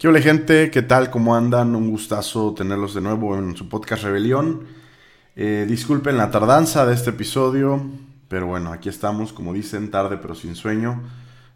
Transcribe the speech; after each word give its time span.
¿Qué 0.00 0.08
hola 0.08 0.22
gente? 0.22 0.70
¿Qué 0.70 0.80
tal? 0.80 1.10
¿Cómo 1.10 1.36
andan? 1.36 1.76
Un 1.76 1.90
gustazo 1.90 2.54
tenerlos 2.54 2.94
de 2.94 3.02
nuevo 3.02 3.36
en 3.36 3.54
su 3.54 3.68
podcast 3.68 4.02
Rebelión. 4.02 4.66
Eh, 5.36 5.66
disculpen 5.68 6.16
la 6.16 6.30
tardanza 6.30 6.86
de 6.86 6.94
este 6.94 7.10
episodio, 7.10 7.78
pero 8.26 8.46
bueno, 8.46 8.72
aquí 8.72 8.88
estamos, 8.88 9.34
como 9.34 9.52
dicen, 9.52 9.90
tarde 9.90 10.16
pero 10.16 10.34
sin 10.34 10.56
sueño. 10.56 11.02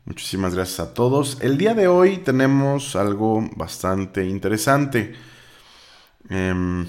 Muchísimas 0.05 0.55
gracias 0.55 0.81
a 0.81 0.93
todos. 0.93 1.39
El 1.41 1.57
día 1.57 1.73
de 1.73 1.89
hoy 1.89 2.19
tenemos 2.19 2.97
algo 2.97 3.49
bastante 3.57 4.27
interesante. 4.27 5.15
Em, 6.29 6.87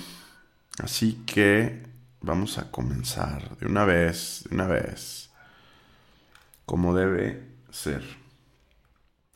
así 0.80 1.24
que 1.26 1.84
vamos 2.20 2.58
a 2.58 2.70
comenzar 2.70 3.58
de 3.60 3.66
una 3.66 3.86
vez, 3.86 4.44
de 4.50 4.56
una 4.56 4.68
vez, 4.68 5.30
como 6.66 6.94
debe 6.94 7.48
ser. 7.72 8.25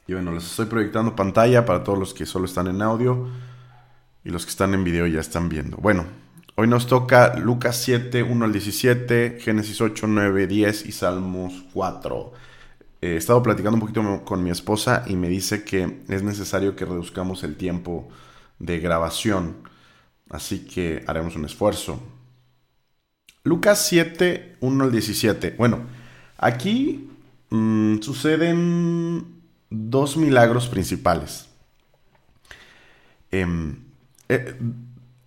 Y 0.09 0.13
bueno, 0.13 0.31
les 0.31 0.43
estoy 0.43 0.65
proyectando 0.65 1.15
pantalla 1.15 1.65
para 1.65 1.83
todos 1.83 1.99
los 1.99 2.15
que 2.15 2.25
solo 2.25 2.45
están 2.45 2.65
en 2.65 2.81
audio 2.81 3.29
y 4.23 4.31
los 4.31 4.43
que 4.43 4.49
están 4.49 4.73
en 4.73 4.83
video 4.83 5.05
ya 5.05 5.19
están 5.19 5.49
viendo. 5.49 5.77
Bueno, 5.77 6.07
hoy 6.55 6.67
nos 6.67 6.87
toca 6.87 7.37
Lucas 7.37 7.79
7, 7.83 8.23
1 8.23 8.45
al 8.45 8.51
17, 8.51 9.37
Génesis 9.39 9.79
8, 9.79 10.07
9, 10.07 10.47
10 10.47 10.87
y 10.87 10.91
Salmos 10.93 11.63
4. 11.73 12.33
he 13.01 13.17
estado 13.17 13.43
platicando 13.43 13.75
un 13.75 13.81
poquito 13.81 14.25
con 14.25 14.43
mi 14.43 14.49
esposa 14.49 15.03
y 15.05 15.15
me 15.15 15.29
dice 15.29 15.63
que 15.63 16.01
es 16.07 16.23
necesario 16.23 16.75
que 16.75 16.85
reduzcamos 16.85 17.43
el 17.43 17.55
tiempo 17.55 18.09
de 18.57 18.79
grabación. 18.79 19.57
Así 20.31 20.65
que 20.65 21.03
haremos 21.05 21.35
un 21.35 21.45
esfuerzo. 21.45 22.01
Lucas 23.44 23.85
7, 23.88 24.57
1 24.59 24.83
al 24.83 24.91
17. 24.91 25.53
Bueno, 25.55 25.81
aquí 26.39 27.11
mmm, 27.51 27.99
suceden 27.99 29.38
dos 29.70 30.17
milagros 30.17 30.67
principales. 30.67 31.48
Em, 33.31 33.78
eh, 34.28 34.56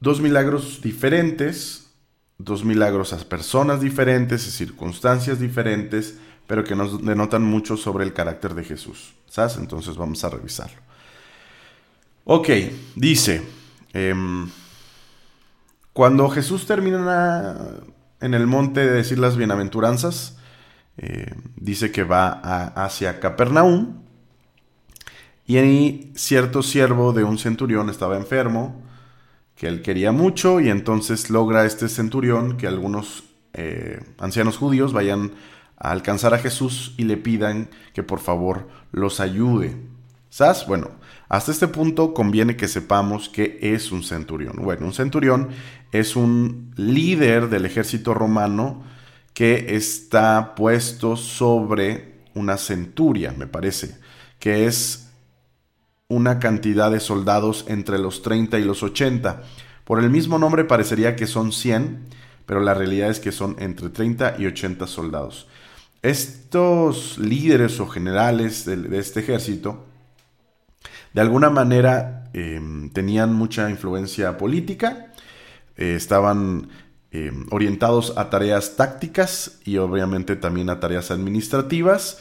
dos 0.00 0.20
milagros 0.20 0.80
diferentes, 0.82 1.90
dos 2.38 2.64
milagros 2.64 3.12
a 3.12 3.18
personas 3.18 3.80
diferentes, 3.80 4.42
circunstancias 4.42 5.38
diferentes, 5.38 6.18
pero 6.46 6.64
que 6.64 6.74
nos 6.74 7.04
denotan 7.04 7.42
mucho 7.42 7.76
sobre 7.76 8.04
el 8.04 8.12
carácter 8.12 8.54
de 8.54 8.64
Jesús. 8.64 9.14
¿Sabes? 9.28 9.56
Entonces 9.56 9.96
vamos 9.96 10.22
a 10.24 10.28
revisarlo. 10.28 10.80
Ok, 12.24 12.48
dice, 12.94 13.42
em, 13.92 14.48
cuando 15.92 16.28
Jesús 16.28 16.66
termina 16.66 17.58
en 18.20 18.34
el 18.34 18.46
monte 18.46 18.80
de 18.80 18.92
decir 18.92 19.18
las 19.18 19.36
bienaventuranzas, 19.36 20.36
eh, 20.98 21.34
dice 21.56 21.90
que 21.90 22.04
va 22.04 22.28
hacia 22.84 23.18
Capernaum, 23.18 24.01
y 25.52 25.58
ahí 25.58 26.12
cierto 26.14 26.62
siervo 26.62 27.12
de 27.12 27.24
un 27.24 27.36
centurión 27.36 27.90
estaba 27.90 28.16
enfermo, 28.16 28.80
que 29.54 29.66
él 29.66 29.82
quería 29.82 30.10
mucho, 30.10 30.60
y 30.60 30.70
entonces 30.70 31.28
logra 31.28 31.66
este 31.66 31.90
centurión 31.90 32.56
que 32.56 32.66
algunos 32.66 33.24
eh, 33.52 34.00
ancianos 34.16 34.56
judíos 34.56 34.94
vayan 34.94 35.32
a 35.76 35.90
alcanzar 35.90 36.32
a 36.32 36.38
Jesús 36.38 36.94
y 36.96 37.04
le 37.04 37.18
pidan 37.18 37.68
que 37.92 38.02
por 38.02 38.20
favor 38.20 38.66
los 38.92 39.20
ayude. 39.20 39.76
¿Sabes? 40.30 40.64
Bueno, 40.66 40.92
hasta 41.28 41.52
este 41.52 41.68
punto 41.68 42.14
conviene 42.14 42.56
que 42.56 42.66
sepamos 42.66 43.28
qué 43.28 43.58
es 43.60 43.92
un 43.92 44.04
centurión. 44.04 44.56
Bueno, 44.56 44.86
un 44.86 44.94
centurión 44.94 45.50
es 45.92 46.16
un 46.16 46.72
líder 46.76 47.50
del 47.50 47.66
ejército 47.66 48.14
romano 48.14 48.84
que 49.34 49.76
está 49.76 50.54
puesto 50.54 51.14
sobre 51.14 52.22
una 52.32 52.56
centuria, 52.56 53.34
me 53.36 53.46
parece, 53.46 53.98
que 54.38 54.64
es 54.64 55.11
una 56.12 56.38
cantidad 56.38 56.90
de 56.90 57.00
soldados 57.00 57.64
entre 57.68 57.98
los 57.98 58.20
30 58.20 58.58
y 58.58 58.64
los 58.64 58.82
80. 58.82 59.44
Por 59.84 59.98
el 59.98 60.10
mismo 60.10 60.38
nombre 60.38 60.64
parecería 60.64 61.16
que 61.16 61.26
son 61.26 61.52
100, 61.52 62.04
pero 62.44 62.60
la 62.60 62.74
realidad 62.74 63.08
es 63.08 63.18
que 63.18 63.32
son 63.32 63.56
entre 63.58 63.88
30 63.88 64.36
y 64.38 64.44
80 64.44 64.86
soldados. 64.86 65.48
Estos 66.02 67.16
líderes 67.16 67.80
o 67.80 67.86
generales 67.88 68.66
de, 68.66 68.98
este 68.98 69.20
ejército, 69.20 69.86
de 71.14 71.22
alguna 71.22 71.48
manera, 71.48 72.28
em, 72.34 72.90
tenían 72.90 73.32
mucha 73.32 73.70
influencia 73.70 74.36
política, 74.36 75.12
eh, 75.78 75.94
estaban 75.96 76.68
em, 77.10 77.46
orientados 77.50 78.14
a 78.16 78.28
tareas 78.28 78.76
tácticas 78.76 79.60
y 79.64 79.76
obviamente 79.78 80.36
también 80.36 80.68
a 80.68 80.80
tareas 80.80 81.10
administrativas. 81.10 82.18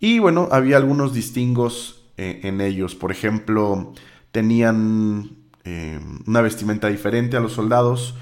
Y 0.00 0.18
bueno, 0.18 0.48
había 0.50 0.76
algunos 0.76 1.12
distingos 1.14 2.03
eh, 2.16 2.40
en 2.44 2.60
ellos. 2.60 2.94
Por 2.94 3.10
ejemplo, 3.10 3.92
tenían 4.30 5.30
eh, 5.64 5.98
una 6.26 6.40
vestimenta 6.40 6.88
diferente 6.88 7.36
a 7.36 7.40
los 7.40 7.52
soldados, 7.52 8.14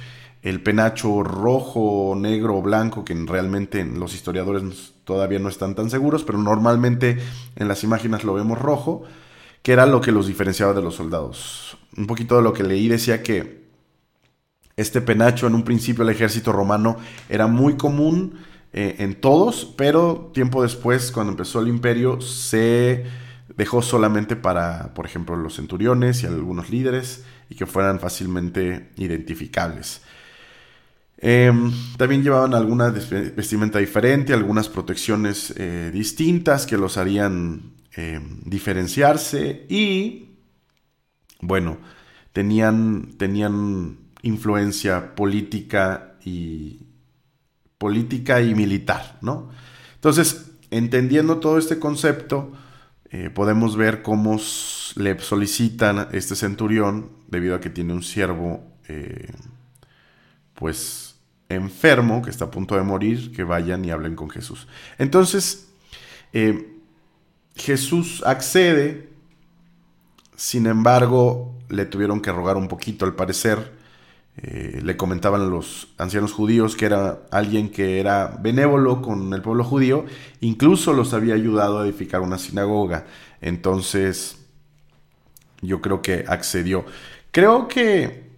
el 0.42 0.62
penacho 0.62 1.22
rojo, 1.22 2.14
negro 2.16 2.56
o 2.56 2.62
blanco, 2.62 3.04
que 3.04 3.14
realmente 3.14 3.84
los 3.84 4.14
historiadores 4.14 4.94
todavía 5.04 5.38
no 5.38 5.48
están 5.48 5.74
tan 5.74 5.90
seguros, 5.90 6.24
pero 6.24 6.38
normalmente 6.38 7.18
en 7.56 7.68
las 7.68 7.84
imágenes 7.84 8.24
lo 8.24 8.34
vemos 8.34 8.58
rojo, 8.58 9.02
que 9.62 9.72
era 9.72 9.86
lo 9.86 10.00
que 10.00 10.12
los 10.12 10.26
diferenciaba 10.26 10.72
de 10.72 10.82
los 10.82 10.96
soldados. 10.96 11.76
Un 11.96 12.06
poquito 12.06 12.36
de 12.36 12.42
lo 12.42 12.52
que 12.52 12.64
leí 12.64 12.88
decía 12.88 13.22
que 13.22 13.62
este 14.76 15.00
penacho 15.00 15.46
en 15.46 15.54
un 15.54 15.64
principio 15.64 16.02
el 16.02 16.10
ejército 16.10 16.52
romano 16.52 16.96
era 17.28 17.46
muy 17.46 17.76
común 17.76 18.34
eh, 18.72 18.96
en 18.98 19.20
todos, 19.20 19.66
pero 19.76 20.30
tiempo 20.32 20.62
después, 20.62 21.12
cuando 21.12 21.32
empezó 21.32 21.60
el 21.60 21.68
imperio, 21.68 22.20
se 22.20 23.04
dejó 23.56 23.82
solamente 23.82 24.36
para, 24.36 24.94
por 24.94 25.06
ejemplo, 25.06 25.36
los 25.36 25.56
centuriones 25.56 26.22
y 26.22 26.26
algunos 26.26 26.70
líderes 26.70 27.24
y 27.48 27.54
que 27.54 27.66
fueran 27.66 28.00
fácilmente 28.00 28.90
identificables. 28.96 30.02
Em, 31.18 31.72
también 31.96 32.22
llevaban 32.22 32.52
alguna 32.54 32.90
vestimenta 32.90 33.78
diferente, 33.78 34.32
algunas 34.32 34.68
protecciones 34.68 35.54
eh, 35.56 35.90
distintas 35.92 36.66
que 36.66 36.76
los 36.76 36.96
harían 36.96 37.74
em, 37.94 38.40
diferenciarse 38.44 39.66
y, 39.68 40.30
bueno, 41.40 41.78
tenían, 42.32 43.12
tenían 43.18 43.98
influencia 44.22 45.14
política 45.14 46.14
y 46.24 46.80
política 47.78 48.40
y 48.40 48.54
militar, 48.54 49.18
¿no? 49.20 49.50
Entonces, 49.94 50.52
entendiendo 50.70 51.38
todo 51.38 51.58
este 51.58 51.78
concepto, 51.78 52.52
eh, 53.12 53.28
podemos 53.28 53.76
ver 53.76 54.00
cómo 54.00 54.40
le 54.96 55.18
solicitan 55.18 56.08
este 56.12 56.34
centurión, 56.34 57.10
debido 57.28 57.54
a 57.54 57.60
que 57.60 57.68
tiene 57.68 57.92
un 57.92 58.02
siervo, 58.02 58.64
eh, 58.88 59.30
pues 60.54 61.20
enfermo, 61.50 62.22
que 62.22 62.30
está 62.30 62.46
a 62.46 62.50
punto 62.50 62.74
de 62.74 62.82
morir, 62.82 63.30
que 63.32 63.44
vayan 63.44 63.84
y 63.84 63.90
hablen 63.90 64.16
con 64.16 64.30
Jesús. 64.30 64.66
Entonces, 64.96 65.68
eh, 66.32 66.74
Jesús 67.54 68.22
accede, 68.24 69.10
sin 70.34 70.66
embargo, 70.66 71.54
le 71.68 71.84
tuvieron 71.84 72.22
que 72.22 72.32
rogar 72.32 72.56
un 72.56 72.66
poquito, 72.66 73.04
al 73.04 73.14
parecer, 73.14 73.72
eh, 74.36 74.80
le 74.82 74.96
comentaban 74.96 75.42
a 75.42 75.46
los 75.46 75.88
ancianos 75.98 76.32
judíos 76.32 76.74
que 76.74 76.86
era 76.86 77.20
alguien 77.30 77.70
que 77.70 78.00
era 78.00 78.38
benévolo 78.40 79.02
con 79.02 79.32
el 79.34 79.42
pueblo 79.42 79.62
judío, 79.62 80.06
incluso 80.40 80.94
los 80.94 81.12
había 81.12 81.34
ayudado 81.34 81.80
a 81.80 81.84
edificar 81.84 82.22
una 82.22 82.38
sinagoga. 82.38 83.04
Entonces, 83.42 84.38
yo 85.60 85.80
creo 85.82 86.00
que 86.00 86.24
accedió. 86.26 86.84
Creo 87.30 87.68
que 87.68 88.30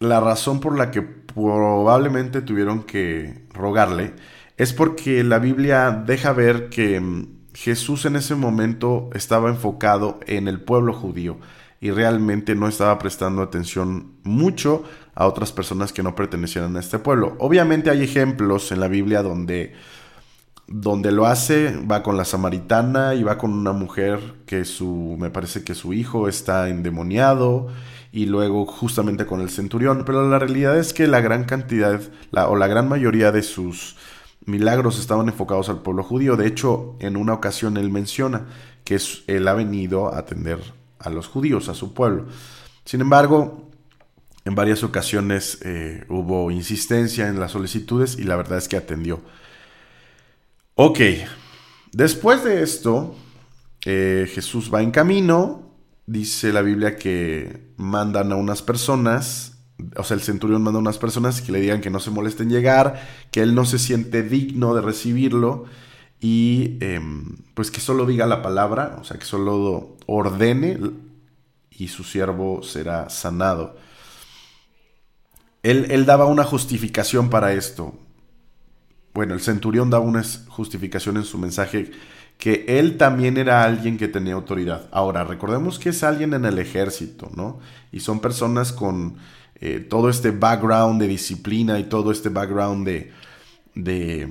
la 0.00 0.20
razón 0.20 0.60
por 0.60 0.76
la 0.76 0.90
que 0.90 1.02
probablemente 1.02 2.42
tuvieron 2.42 2.82
que 2.82 3.46
rogarle 3.54 4.14
es 4.56 4.72
porque 4.72 5.24
la 5.24 5.38
Biblia 5.38 5.90
deja 5.90 6.32
ver 6.32 6.68
que 6.68 7.00
mm, 7.00 7.26
Jesús 7.54 8.04
en 8.04 8.16
ese 8.16 8.34
momento 8.34 9.10
estaba 9.14 9.48
enfocado 9.48 10.20
en 10.26 10.48
el 10.48 10.60
pueblo 10.60 10.92
judío 10.92 11.38
y 11.80 11.90
realmente 11.90 12.54
no 12.54 12.68
estaba 12.68 12.98
prestando 12.98 13.42
atención 13.42 14.12
mucho 14.22 14.84
a 15.14 15.26
otras 15.26 15.52
personas 15.52 15.92
que 15.92 16.02
no 16.02 16.14
pertenecieran 16.14 16.76
a 16.76 16.80
este 16.80 16.98
pueblo. 16.98 17.36
Obviamente 17.38 17.90
hay 17.90 18.02
ejemplos 18.02 18.72
en 18.72 18.80
la 18.80 18.88
Biblia 18.88 19.22
donde, 19.22 19.74
donde 20.66 21.12
lo 21.12 21.26
hace, 21.26 21.76
va 21.90 22.02
con 22.02 22.16
la 22.16 22.24
samaritana 22.24 23.14
y 23.14 23.22
va 23.22 23.38
con 23.38 23.52
una 23.52 23.72
mujer 23.72 24.20
que 24.46 24.64
su, 24.64 25.16
me 25.18 25.30
parece 25.30 25.64
que 25.64 25.74
su 25.74 25.92
hijo 25.92 26.28
está 26.28 26.68
endemoniado 26.68 27.68
y 28.10 28.26
luego 28.26 28.66
justamente 28.66 29.26
con 29.26 29.40
el 29.40 29.50
centurión, 29.50 30.04
pero 30.04 30.28
la 30.28 30.38
realidad 30.38 30.78
es 30.78 30.92
que 30.92 31.06
la 31.06 31.20
gran 31.20 31.44
cantidad 31.44 32.00
o 32.48 32.56
la 32.56 32.66
gran 32.66 32.88
mayoría 32.88 33.32
de 33.32 33.42
sus 33.42 33.96
milagros 34.44 34.98
estaban 34.98 35.28
enfocados 35.28 35.68
al 35.68 35.80
pueblo 35.80 36.02
judío. 36.02 36.36
De 36.36 36.46
hecho, 36.46 36.96
en 37.00 37.16
una 37.16 37.32
ocasión 37.32 37.76
él 37.76 37.90
menciona 37.90 38.46
que 38.84 39.00
él 39.26 39.48
ha 39.48 39.54
venido 39.54 40.12
a 40.12 40.18
atender 40.18 40.58
a 40.98 41.10
los 41.10 41.26
judíos, 41.26 41.68
a 41.68 41.74
su 41.74 41.94
pueblo. 41.94 42.26
Sin 42.84 43.00
embargo, 43.00 43.70
en 44.44 44.54
varias 44.54 44.82
ocasiones 44.82 45.58
eh, 45.62 46.04
hubo 46.08 46.50
insistencia 46.50 47.28
en 47.28 47.38
las 47.38 47.52
solicitudes 47.52 48.18
y 48.18 48.24
la 48.24 48.36
verdad 48.36 48.58
es 48.58 48.68
que 48.68 48.76
atendió. 48.76 49.20
Ok, 50.74 51.00
después 51.92 52.42
de 52.42 52.62
esto, 52.62 53.14
eh, 53.84 54.28
Jesús 54.32 54.72
va 54.72 54.82
en 54.82 54.90
camino, 54.90 55.70
dice 56.06 56.52
la 56.52 56.62
Biblia 56.62 56.96
que 56.96 57.72
mandan 57.76 58.32
a 58.32 58.36
unas 58.36 58.62
personas, 58.62 59.58
o 59.96 60.04
sea, 60.04 60.14
el 60.14 60.22
centurión 60.22 60.62
manda 60.62 60.78
a 60.78 60.80
unas 60.80 60.98
personas 60.98 61.40
que 61.40 61.52
le 61.52 61.60
digan 61.60 61.80
que 61.80 61.90
no 61.90 62.00
se 62.00 62.10
molesten 62.10 62.50
llegar, 62.50 63.28
que 63.30 63.42
él 63.42 63.54
no 63.54 63.64
se 63.64 63.78
siente 63.78 64.22
digno 64.22 64.74
de 64.74 64.80
recibirlo 64.80 65.66
y 66.20 66.78
em, 66.80 67.36
pues 67.54 67.70
que 67.70 67.80
solo 67.80 68.06
diga 68.06 68.26
la 68.26 68.42
palabra, 68.42 68.96
o 69.00 69.04
sea, 69.04 69.18
que 69.18 69.24
solo 69.24 69.96
ordene 70.06 70.78
y 71.70 71.88
su 71.88 72.04
siervo 72.04 72.62
será 72.62 73.10
sanado. 73.10 73.76
Él, 75.62 75.86
él 75.90 76.06
daba 76.06 76.26
una 76.26 76.44
justificación 76.44 77.30
para 77.30 77.52
esto. 77.52 77.94
Bueno, 79.14 79.34
el 79.34 79.40
centurión 79.40 79.90
daba 79.90 80.04
una 80.04 80.22
justificación 80.48 81.16
en 81.16 81.24
su 81.24 81.38
mensaje 81.38 81.90
que 82.38 82.64
él 82.66 82.96
también 82.96 83.36
era 83.36 83.62
alguien 83.62 83.96
que 83.96 84.08
tenía 84.08 84.34
autoridad. 84.34 84.88
Ahora, 84.90 85.22
recordemos 85.22 85.78
que 85.78 85.90
es 85.90 86.02
alguien 86.02 86.34
en 86.34 86.44
el 86.44 86.58
ejército, 86.58 87.30
¿no? 87.36 87.60
Y 87.92 88.00
son 88.00 88.18
personas 88.18 88.72
con 88.72 89.16
eh, 89.60 89.78
todo 89.78 90.08
este 90.08 90.32
background 90.32 91.00
de 91.00 91.06
disciplina 91.06 91.78
y 91.78 91.84
todo 91.84 92.10
este 92.10 92.30
background 92.30 92.84
de, 92.84 93.12
de, 93.76 94.28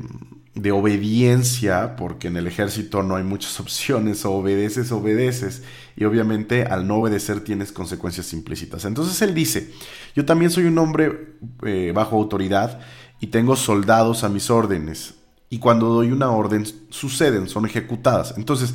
de, 0.53 0.71
obediencia, 0.71 1.95
porque 1.95 2.27
en 2.27 2.37
el 2.37 2.47
ejército 2.47 3.03
no 3.03 3.15
hay 3.15 3.23
muchas 3.23 3.59
opciones, 3.61 4.25
obedeces, 4.25 4.91
obedeces, 4.91 5.63
y 5.95 6.05
obviamente 6.05 6.63
al 6.63 6.87
no 6.87 6.97
obedecer 6.97 7.41
tienes 7.41 7.71
consecuencias 7.71 8.33
implícitas. 8.33 8.85
Entonces 8.85 9.21
él 9.21 9.33
dice, 9.33 9.71
yo 10.15 10.25
también 10.25 10.51
soy 10.51 10.65
un 10.65 10.77
hombre 10.77 11.35
eh, 11.65 11.91
bajo 11.93 12.15
autoridad 12.17 12.79
y 13.19 13.27
tengo 13.27 13.55
soldados 13.55 14.23
a 14.23 14.29
mis 14.29 14.49
órdenes 14.49 15.15
y 15.51 15.59
cuando 15.59 15.87
doy 15.87 16.13
una 16.13 16.31
orden 16.31 16.65
suceden, 16.89 17.49
son 17.49 17.65
ejecutadas. 17.65 18.33
Entonces, 18.37 18.73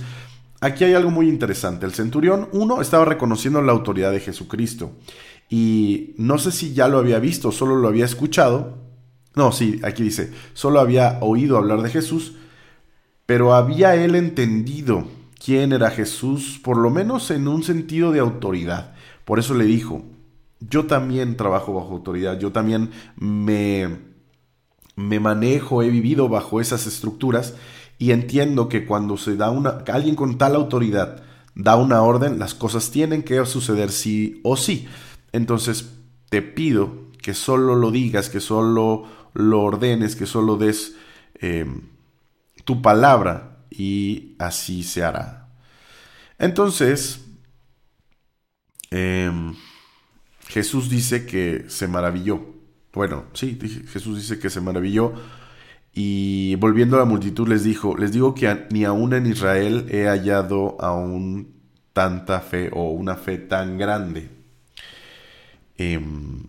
aquí 0.61 0.84
hay 0.84 0.93
algo 0.93 1.11
muy 1.11 1.26
interesante. 1.26 1.87
El 1.87 1.94
centurión, 1.94 2.50
uno, 2.52 2.82
estaba 2.82 3.06
reconociendo 3.06 3.62
la 3.62 3.72
autoridad 3.72 4.12
de 4.12 4.20
Jesucristo. 4.20 4.93
Y 5.49 6.14
no 6.19 6.37
sé 6.37 6.52
si 6.52 6.75
ya 6.75 6.87
lo 6.88 6.99
había 6.99 7.19
visto, 7.19 7.50
solo 7.50 7.76
lo 7.76 7.88
había 7.88 8.05
escuchado. 8.05 8.86
No, 9.37 9.53
sí, 9.53 9.81
aquí 9.85 10.03
dice, 10.03 10.33
solo 10.55 10.81
había 10.81 11.19
oído 11.21 11.56
hablar 11.59 11.83
de 11.83 11.91
Jesús, 11.91 12.35
pero 13.27 13.55
había 13.55 13.94
él 13.94 14.17
entendido 14.17 15.06
quién 15.44 15.73
era 15.73 15.91
Jesús, 15.91 16.59
por 16.65 16.77
lo 16.79 16.91
menos 16.91 17.31
en 17.31 17.47
un 17.47 17.62
sentido 17.62 18.11
de 18.11 18.19
autoridad. 18.19 18.94
Por 19.25 19.38
eso 19.38 19.55
le 19.55 19.65
dijo, 19.65 20.03
yo 20.59 20.87
también 20.87 21.37
trabajo 21.37 21.75
bajo 21.75 21.93
autoridad, 21.93 22.38
yo 22.41 22.50
también 22.50 22.91
me 23.17 24.17
me 24.97 25.21
manejo, 25.21 25.82
he 25.82 25.91
vivido 25.91 26.29
bajo 26.29 26.61
esas 26.61 26.87
estructuras 26.87 27.55
y 27.99 28.11
entiendo 28.11 28.69
que 28.69 28.87
cuando 28.87 29.17
se 29.19 29.37
da 29.37 29.50
una, 29.50 29.85
alguien 29.93 30.17
con 30.17 30.39
tal 30.39 30.56
autoridad 30.56 31.23
da 31.55 31.77
una 31.77 32.03
orden, 32.03 32.39
las 32.39 32.55
cosas 32.55 32.91
tienen 32.91 33.23
que 33.23 33.44
suceder 33.44 33.93
sí 33.93 34.41
o 34.43 34.56
sí. 34.56 34.89
Entonces 35.32 35.91
te 36.31 36.43
pido 36.43 37.06
que 37.23 37.35
solo 37.35 37.77
lo 37.77 37.91
digas, 37.91 38.31
que 38.31 38.41
solo 38.41 39.05
lo 39.37 39.62
ordenes, 39.62 40.17
que 40.17 40.27
solo 40.27 40.56
des 40.56 40.97
em, 41.41 41.83
tu 42.65 42.83
palabra 42.83 43.65
y 43.71 44.35
así 44.38 44.83
se 44.83 45.05
hará. 45.05 45.49
Entonces, 46.38 47.25
em, 48.91 49.55
Jesús 50.49 50.91
dice 50.91 51.27
que 51.27 51.67
se 51.69 51.88
maravilló 51.88 52.56
bueno, 52.97 53.27
sí, 53.35 53.59
Jesús 53.93 54.17
dice 54.17 54.38
que 54.38 54.49
se 54.49 54.62
maravilló 54.62 55.12
y 55.93 56.55
volviendo 56.55 56.97
a 56.97 57.00
la 57.00 57.05
multitud 57.05 57.47
les 57.47 57.62
dijo, 57.62 57.94
les 57.94 58.11
digo 58.11 58.35
que 58.35 58.67
ni 58.71 58.85
aún 58.87 59.12
en 59.12 59.27
Israel 59.27 59.85
he 59.91 60.06
hallado 60.06 60.79
aún 60.81 61.61
tanta 61.93 62.41
fe 62.41 62.71
o 62.73 62.93
una 62.93 63.17
fe 63.17 63.37
tan 63.37 63.77
grande. 63.77 64.31
Em, 65.77 66.44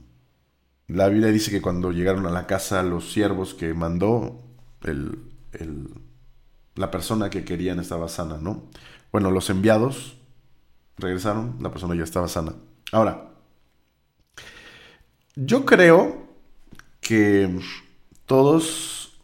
la 0.88 1.10
Biblia 1.10 1.32
dice 1.32 1.52
que 1.52 1.62
cuando 1.62 1.92
llegaron 1.92 2.26
a 2.26 2.32
la 2.32 2.48
casa 2.48 2.82
los 2.84 3.12
siervos 3.12 3.54
que 3.54 3.74
mandó, 3.74 4.42
la 6.76 6.92
persona 6.92 7.30
que 7.30 7.44
querían 7.44 7.80
estaba 7.80 8.08
sana, 8.08 8.38
¿no? 8.38 8.70
Bueno, 9.12 9.32
los 9.32 9.50
enviados 9.50 10.18
regresaron, 10.98 11.58
la 11.62 11.72
persona 11.72 11.96
ya 11.96 12.04
estaba 12.04 12.28
sana. 12.28 12.56
Ahora, 12.92 13.32
yo 15.36 15.66
creo 15.66 16.28
que 17.02 17.60
todos 18.26 19.20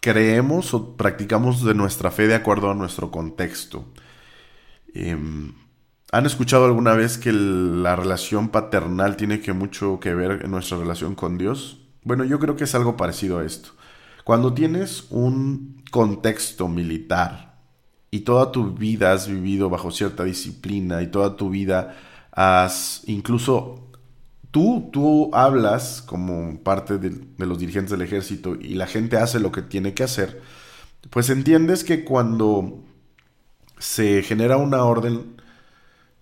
creemos 0.00 0.74
o 0.74 0.96
practicamos 0.96 1.64
de 1.64 1.74
nuestra 1.74 2.10
fe 2.10 2.26
de 2.26 2.34
acuerdo 2.34 2.70
a 2.70 2.74
nuestro 2.74 3.10
contexto. 3.10 3.86
Em, 4.94 5.54
¿Han 6.10 6.24
escuchado 6.24 6.64
alguna 6.64 6.94
vez 6.94 7.18
que 7.18 7.32
la 7.32 7.94
relación 7.94 8.48
paternal 8.48 9.16
tiene 9.16 9.40
que 9.40 9.52
mucho 9.52 10.00
que 10.00 10.14
ver 10.14 10.40
en 10.42 10.50
nuestra 10.50 10.78
relación 10.78 11.14
con 11.14 11.36
Dios? 11.36 11.82
Bueno, 12.02 12.24
yo 12.24 12.38
creo 12.38 12.56
que 12.56 12.64
es 12.64 12.74
algo 12.74 12.96
parecido 12.96 13.38
a 13.38 13.44
esto. 13.44 13.70
Cuando 14.24 14.54
tienes 14.54 15.06
un 15.10 15.82
contexto 15.90 16.66
militar 16.66 17.58
y 18.10 18.20
toda 18.20 18.52
tu 18.52 18.72
vida 18.72 19.12
has 19.12 19.28
vivido 19.28 19.68
bajo 19.68 19.90
cierta 19.90 20.24
disciplina 20.24 21.02
y 21.02 21.08
toda 21.08 21.36
tu 21.36 21.50
vida 21.50 21.96
has 22.32 23.02
incluso 23.06 23.90
tú, 24.50 24.88
tú 24.90 25.30
hablas 25.34 26.00
como 26.00 26.58
parte 26.62 26.96
de, 26.96 27.20
los 27.36 27.58
dirigentes 27.58 27.90
del 27.90 28.02
ejército 28.02 28.54
y 28.54 28.74
la 28.74 28.86
gente 28.86 29.18
hace 29.18 29.40
lo 29.40 29.52
que 29.52 29.60
tiene 29.62 29.92
que 29.92 30.04
hacer, 30.04 30.40
pues 31.10 31.28
entiendes 31.28 31.84
que 31.84 32.04
cuando 32.04 32.82
se 33.78 34.22
genera 34.22 34.56
una 34.56 34.84
orden, 34.84 35.36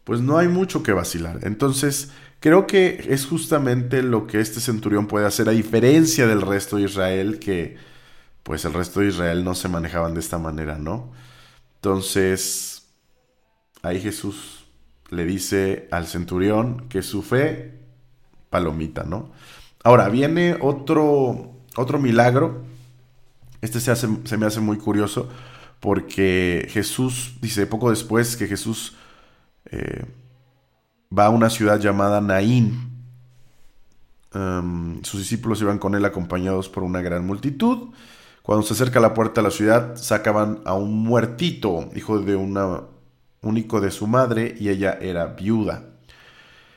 pues 0.06 0.20
no 0.20 0.38
hay 0.38 0.46
mucho 0.46 0.84
que 0.84 0.92
vacilar. 0.92 1.40
Entonces, 1.42 2.12
creo 2.38 2.68
que 2.68 3.06
es 3.08 3.26
justamente 3.26 4.04
lo 4.04 4.28
que 4.28 4.38
este 4.38 4.60
centurión 4.60 5.08
puede 5.08 5.26
hacer, 5.26 5.48
a 5.48 5.52
diferencia 5.52 6.28
del 6.28 6.42
resto 6.42 6.76
de 6.76 6.84
Israel, 6.84 7.40
que 7.40 7.76
pues 8.44 8.64
el 8.64 8.72
resto 8.72 9.00
de 9.00 9.08
Israel 9.08 9.42
no 9.42 9.56
se 9.56 9.68
manejaban 9.68 10.14
de 10.14 10.20
esta 10.20 10.38
manera, 10.38 10.78
¿no? 10.78 11.10
Entonces, 11.74 12.86
ahí 13.82 14.00
Jesús 14.00 14.66
le 15.10 15.24
dice 15.24 15.88
al 15.90 16.06
centurión 16.06 16.88
que 16.88 17.02
su 17.02 17.22
fe 17.22 17.80
palomita, 18.48 19.02
¿no? 19.02 19.32
Ahora, 19.82 20.08
viene 20.08 20.56
otro, 20.60 21.50
otro 21.74 21.98
milagro. 21.98 22.62
Este 23.60 23.80
se, 23.80 23.96
se 23.96 24.36
me 24.36 24.46
hace 24.46 24.60
muy 24.60 24.76
curioso 24.76 25.28
porque 25.80 26.68
Jesús, 26.70 27.38
dice 27.40 27.66
poco 27.66 27.90
después 27.90 28.36
que 28.36 28.46
Jesús 28.46 28.94
eh, 29.70 30.04
va 31.16 31.26
a 31.26 31.30
una 31.30 31.50
ciudad 31.50 31.78
llamada 31.78 32.20
Naín. 32.20 32.90
Em, 34.34 35.02
sus 35.02 35.20
discípulos 35.20 35.60
iban 35.60 35.78
con 35.78 35.94
él 35.94 36.04
acompañados 36.04 36.68
por 36.68 36.82
una 36.82 37.00
gran 37.00 37.26
multitud. 37.26 37.90
Cuando 38.42 38.64
se 38.64 38.74
acerca 38.74 38.98
a 38.98 39.02
la 39.02 39.14
puerta 39.14 39.40
de 39.40 39.48
la 39.48 39.50
ciudad, 39.50 39.96
sacaban 39.96 40.60
a 40.64 40.74
un 40.74 41.02
muertito, 41.02 41.90
hijo 41.94 42.20
de 42.20 42.36
una 42.36 42.82
único 43.42 43.80
de 43.80 43.90
su 43.90 44.06
madre, 44.06 44.54
y 44.58 44.68
ella 44.68 44.98
era 45.00 45.26
viuda. 45.26 45.84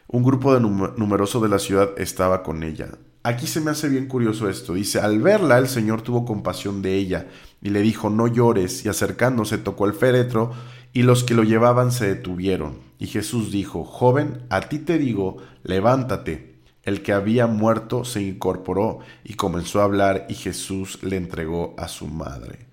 Un 0.08 0.24
grupo 0.24 0.54
de 0.54 0.60
numeroso 0.60 1.40
de 1.40 1.50
la 1.50 1.60
ciudad 1.60 1.90
estaba 1.98 2.42
con 2.44 2.64
ella. 2.64 2.90
Aquí 3.22 3.48
se 3.48 3.60
me 3.60 3.72
hace 3.72 3.90
bien 3.90 4.08
curioso 4.08 4.50
esto. 4.50 4.74
Dice, 4.76 5.00
al 5.00 5.20
verla 5.20 5.58
el 5.58 5.68
Señor 5.68 6.02
tuvo 6.02 6.26
compasión 6.26 6.82
de 6.82 6.96
ella 6.96 7.28
y 7.62 7.70
le 7.70 7.82
dijo, 7.82 8.10
no 8.10 8.28
llores, 8.28 8.86
y 8.86 8.90
acercándose 8.90 9.58
tocó 9.58 9.86
el 9.86 9.94
féretro, 9.94 10.52
y 10.94 11.04
los 11.04 11.24
que 11.24 11.34
lo 11.34 11.44
llevaban 11.44 11.92
se 11.92 12.08
detuvieron. 12.08 12.78
Y 12.98 13.08
Jesús 13.08 13.52
dijo, 13.52 13.84
joven, 13.84 14.44
a 14.50 14.62
ti 14.62 14.80
te 14.80 14.98
digo, 14.98 15.38
levántate. 15.64 16.56
El 16.84 17.02
que 17.02 17.12
había 17.12 17.46
muerto 17.46 18.06
se 18.06 18.22
incorporó 18.22 19.00
y 19.24 19.34
comenzó 19.34 19.82
a 19.82 19.84
hablar, 19.84 20.26
y 20.30 20.36
Jesús 20.36 21.04
le 21.04 21.18
entregó 21.18 21.76
a 21.78 21.90
su 21.90 22.08
madre. 22.08 22.68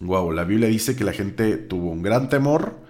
Wow, 0.00 0.32
la 0.32 0.42
Biblia 0.42 0.68
dice 0.68 0.96
que 0.96 1.04
la 1.04 1.12
gente 1.12 1.56
tuvo 1.56 1.90
un 1.90 2.02
gran 2.02 2.28
temor, 2.28 2.81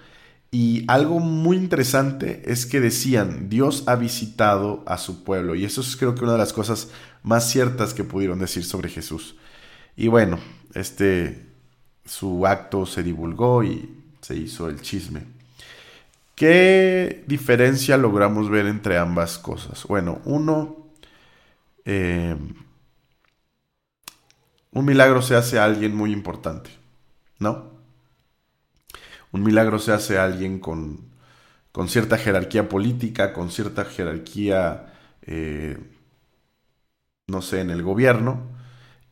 y 0.55 0.85
algo 0.87 1.19
muy 1.19 1.57
interesante 1.57 2.43
es 2.45 2.67
que 2.67 2.79
decían, 2.79 3.49
Dios 3.49 3.85
ha 3.87 3.97
visitado 3.97 4.85
a 4.87 4.99
su 4.99 5.25
pueblo. 5.25 5.55
Y 5.55 5.65
eso 5.65 5.81
es 5.81 5.97
creo 5.97 6.15
que 6.15 6.25
una 6.25 6.35
de 6.35 6.39
las 6.39 6.53
cosas 6.53 6.91
más 7.23 7.49
ciertas 7.51 7.95
que 7.95 8.05
pudieron 8.05 8.39
decir 8.39 8.63
sobre 8.63 8.91
Jesús. 8.91 9.35
Y 9.97 10.09
bueno, 10.09 10.39
este, 10.75 11.47
su 12.05 12.47
acto 12.47 12.85
se 12.85 13.03
divulgó 13.03 13.65
y 13.65 13.97
se 14.21 14.37
hizo 14.37 14.69
el 14.69 14.83
chisme. 14.83 15.23
¿Qué 16.35 17.25
diferencia 17.27 17.97
logramos 17.97 18.51
ver 18.51 18.67
entre 18.67 18.99
ambas 18.99 19.39
cosas? 19.39 19.85
Bueno, 19.85 20.21
uno, 20.27 20.89
eh, 21.87 22.37
un 24.73 24.85
milagro 24.85 25.23
se 25.23 25.35
hace 25.35 25.59
a 25.59 25.65
alguien 25.65 25.97
muy 25.97 26.13
importante, 26.13 26.69
¿no? 27.39 27.72
Un 29.33 29.43
milagro 29.43 29.79
se 29.79 29.93
hace 29.93 30.19
a 30.19 30.25
alguien 30.25 30.59
con, 30.61 31.11
con 31.73 31.89
cierta 31.89 32.19
jerarquía 32.19 32.69
política, 32.69 33.33
con 33.33 33.51
cierta 33.51 33.85
jerarquía, 33.85 34.93
eh, 35.23 35.79
no 37.27 37.43
sé, 37.43 37.61
en 37.61 37.71
el 37.71 37.83
gobierno. 37.83 38.43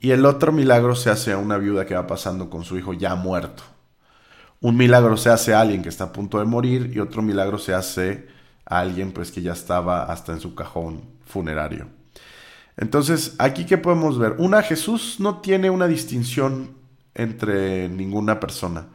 Y 0.01 0.13
el 0.13 0.25
otro 0.27 0.53
milagro 0.53 0.95
se 0.97 1.11
hace 1.11 1.33
a 1.33 1.39
una 1.39 1.59
viuda 1.59 1.87
que 1.87 1.95
va 1.95 2.07
pasando 2.07 2.51
con 2.51 2.65
su 2.65 2.79
hijo 2.79 2.93
ya 2.95 3.15
muerto. 3.17 3.63
un 4.61 4.77
milagro 4.77 5.17
se 5.17 5.31
hace 5.31 5.55
a 5.55 5.61
alguien 5.61 5.83
que 5.83 5.89
está 5.89 6.05
a 6.05 6.13
punto 6.13 6.39
de 6.39 6.45
morir 6.45 6.93
y 6.95 7.01
otro 7.01 7.23
milagro 7.23 7.59
se 7.59 7.75
hace 7.75 8.29
a 8.67 8.81
alguien 8.81 9.13
pues 9.13 9.31
que 9.33 9.43
ya 9.43 9.53
estaba 9.53 10.05
hasta 10.05 10.33
en 10.33 10.41
su 10.41 10.55
cajón 10.55 11.03
funerario. 11.25 11.89
Entonces, 12.77 13.35
aquí 13.39 13.67
que 13.67 13.79
podemos 13.79 14.19
ver, 14.19 14.37
una 14.39 14.63
Jesús 14.63 15.17
no 15.21 15.41
tiene 15.41 15.71
una 15.71 15.87
distinción 15.87 16.77
entre 17.15 17.89
ninguna 17.89 18.41
persona. 18.41 18.89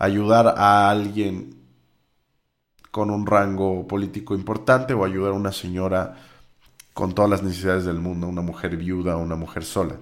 Ayudar 0.00 0.54
a 0.56 0.90
alguien 0.90 1.54
con 2.90 3.10
un 3.10 3.26
rango 3.26 3.86
político 3.86 4.34
importante 4.34 4.94
o 4.94 5.04
ayudar 5.04 5.30
a 5.30 5.36
una 5.36 5.52
señora 5.52 6.16
con 6.92 7.14
todas 7.14 7.30
las 7.30 7.42
necesidades 7.42 7.84
del 7.84 8.00
mundo, 8.00 8.26
una 8.26 8.42
mujer 8.42 8.76
viuda 8.76 9.16
una 9.16 9.36
mujer 9.36 9.64
sola. 9.64 9.96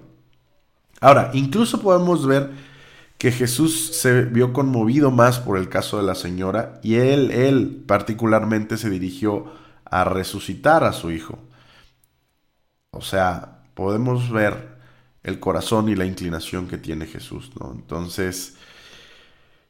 Ahora, 1.01 1.29
incluso 1.33 1.81
podemos 1.81 2.25
ver 2.25 2.51
que 3.17 3.31
Jesús 3.31 3.95
se 3.97 4.23
vio 4.23 4.53
conmovido 4.53 5.11
más 5.11 5.39
por 5.39 5.57
el 5.57 5.69
caso 5.69 5.97
de 5.97 6.03
la 6.03 6.15
señora 6.15 6.79
y 6.81 6.95
él, 6.95 7.31
él 7.31 7.83
particularmente 7.85 8.77
se 8.77 8.89
dirigió 8.89 9.45
a 9.85 10.03
resucitar 10.03 10.83
a 10.83 10.93
su 10.93 11.11
hijo. 11.11 11.37
O 12.91 13.01
sea, 13.01 13.63
podemos 13.75 14.31
ver 14.31 14.79
el 15.23 15.39
corazón 15.39 15.89
y 15.89 15.95
la 15.95 16.05
inclinación 16.05 16.67
que 16.67 16.77
tiene 16.77 17.05
Jesús, 17.05 17.51
¿no? 17.59 17.71
Entonces, 17.73 18.55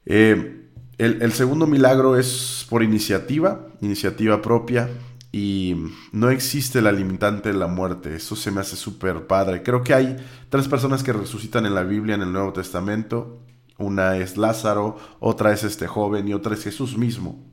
eh, 0.10 0.66
el, 0.98 1.32
segundo 1.32 1.68
milagro 1.68 2.18
es 2.18 2.66
por 2.68 2.82
iniciativa, 2.82 3.68
iniciativa 3.80 4.42
propia, 4.42 4.89
y 5.32 5.75
no 6.12 6.32
existe 6.32 6.82
la 6.82 6.92
limitante 6.92 7.54
de 7.54 7.58
la 7.58 7.68
muerte. 7.68 8.16
Eso 8.16 8.36
se 8.36 8.50
me 8.50 8.60
hace 8.60 8.75
súper 8.75 9.28
padre. 9.28 9.62
Creo 9.62 9.84
que 9.84 9.94
hay 9.94 10.18
tres 10.50 10.68
personas 10.68 11.04
que 11.04 11.13
resucitan 11.13 11.68
en 11.68 11.75
la 11.75 11.84
Biblia, 11.84 12.16
en 12.16 12.24
el 12.24 12.34
Nuevo 12.34 12.51
Testamento. 12.51 13.39
Una 13.78 14.18
es 14.18 14.36
Lázaro, 14.36 14.98
otra 15.20 15.54
es 15.54 15.63
este 15.63 15.86
joven 15.86 16.28
y 16.28 16.34
otra 16.34 16.56
es 16.56 16.63
Jesús 16.63 16.98
mismo. 16.98 17.46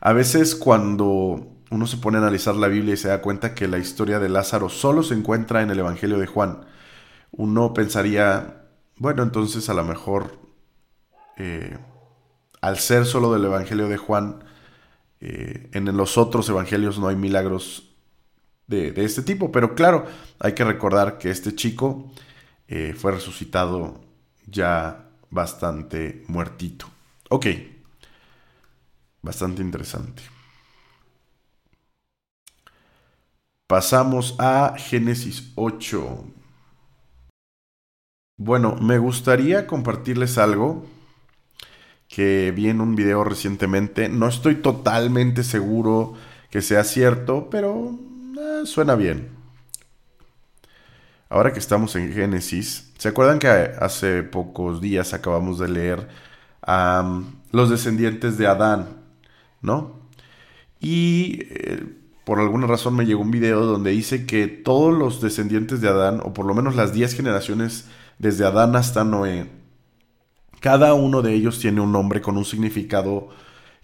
A 0.00 0.14
veces 0.14 0.54
cuando 0.54 1.48
uno 1.70 1.86
se 1.86 1.98
pone 1.98 2.16
a 2.16 2.20
analizar 2.22 2.56
la 2.56 2.68
Biblia 2.68 2.94
y 2.94 2.96
se 2.96 3.08
da 3.08 3.20
cuenta 3.20 3.54
que 3.54 3.68
la 3.68 3.78
historia 3.78 4.20
de 4.20 4.30
Lázaro 4.30 4.70
solo 4.70 5.02
se 5.02 5.14
encuentra 5.14 5.60
en 5.60 5.70
el 5.70 5.78
Evangelio 5.78 6.18
de 6.18 6.26
Juan, 6.26 6.64
uno 7.30 7.74
pensaría, 7.74 8.64
bueno, 8.96 9.22
entonces 9.22 9.68
a 9.68 9.74
lo 9.74 9.84
mejor 9.84 10.43
eh, 11.36 11.76
al 12.60 12.78
ser 12.78 13.06
solo 13.06 13.32
del 13.32 13.44
Evangelio 13.44 13.88
de 13.88 13.96
Juan, 13.96 14.44
eh, 15.20 15.70
en 15.72 15.84
los 15.96 16.18
otros 16.18 16.48
evangelios 16.48 16.98
no 16.98 17.08
hay 17.08 17.16
milagros 17.16 17.94
de, 18.66 18.92
este 18.96 19.22
tipo. 19.22 19.52
Pero 19.52 19.74
claro, 19.74 20.06
hay 20.38 20.52
que 20.52 20.64
recordar 20.64 21.18
que 21.18 21.30
este 21.30 21.54
chico 21.54 22.10
eh, 22.68 22.94
fue 22.96 23.12
resucitado 23.12 24.00
ya 24.46 25.10
bastante 25.30 26.24
muertito. 26.28 26.86
Ok, 27.30 27.46
bastante 29.22 29.62
interesante. 29.62 30.22
Pasamos 33.66 34.36
a 34.38 34.74
Génesis 34.76 35.52
8. 35.54 36.24
Bueno, 38.36 38.76
me 38.76 38.98
gustaría 38.98 39.66
compartirles 39.66 40.38
algo 40.38 40.86
que 42.14 42.52
vi 42.54 42.68
en 42.68 42.80
un 42.80 42.94
video 42.94 43.24
recientemente. 43.24 44.08
No 44.08 44.28
estoy 44.28 44.56
totalmente 44.56 45.42
seguro 45.42 46.14
que 46.48 46.62
sea 46.62 46.84
cierto, 46.84 47.48
pero 47.50 47.98
eh, 48.38 48.66
suena 48.66 48.94
bien. 48.94 49.30
Ahora 51.28 51.52
que 51.52 51.58
estamos 51.58 51.96
en 51.96 52.12
Génesis, 52.12 52.92
¿se 52.98 53.08
acuerdan 53.08 53.40
que 53.40 53.48
hace 53.48 54.22
pocos 54.22 54.80
días 54.80 55.12
acabamos 55.12 55.58
de 55.58 55.68
leer 55.68 56.08
a 56.62 57.20
los 57.50 57.70
descendientes 57.70 58.38
de 58.38 58.46
Adán, 58.46 58.90
¿no? 59.60 59.98
Y 60.78 61.40
eh, 61.50 61.84
por 62.24 62.38
alguna 62.38 62.68
razón 62.68 62.94
me 62.94 63.06
llegó 63.06 63.22
un 63.22 63.32
video 63.32 63.66
donde 63.66 63.90
dice 63.90 64.24
que 64.24 64.46
todos 64.46 64.96
los 64.96 65.20
descendientes 65.20 65.80
de 65.80 65.88
Adán, 65.88 66.20
o 66.22 66.32
por 66.32 66.46
lo 66.46 66.54
menos 66.54 66.76
las 66.76 66.92
10 66.92 67.12
generaciones 67.16 67.86
desde 68.20 68.44
Adán 68.46 68.76
hasta 68.76 69.02
Noé, 69.02 69.63
cada 70.64 70.94
uno 70.94 71.20
de 71.20 71.34
ellos 71.34 71.58
tiene 71.58 71.82
un 71.82 71.92
nombre 71.92 72.22
con 72.22 72.38
un 72.38 72.46
significado 72.46 73.28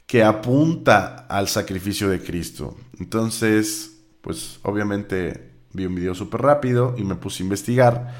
que 0.06 0.24
apunta 0.24 1.26
al 1.28 1.46
sacrificio 1.46 2.08
de 2.08 2.22
Cristo. 2.22 2.74
Entonces, 2.98 4.00
pues 4.22 4.60
obviamente 4.62 5.50
vi 5.74 5.84
un 5.84 5.94
video 5.94 6.14
súper 6.14 6.40
rápido 6.40 6.94
y 6.96 7.04
me 7.04 7.16
puse 7.16 7.42
a 7.42 7.44
investigar. 7.44 8.14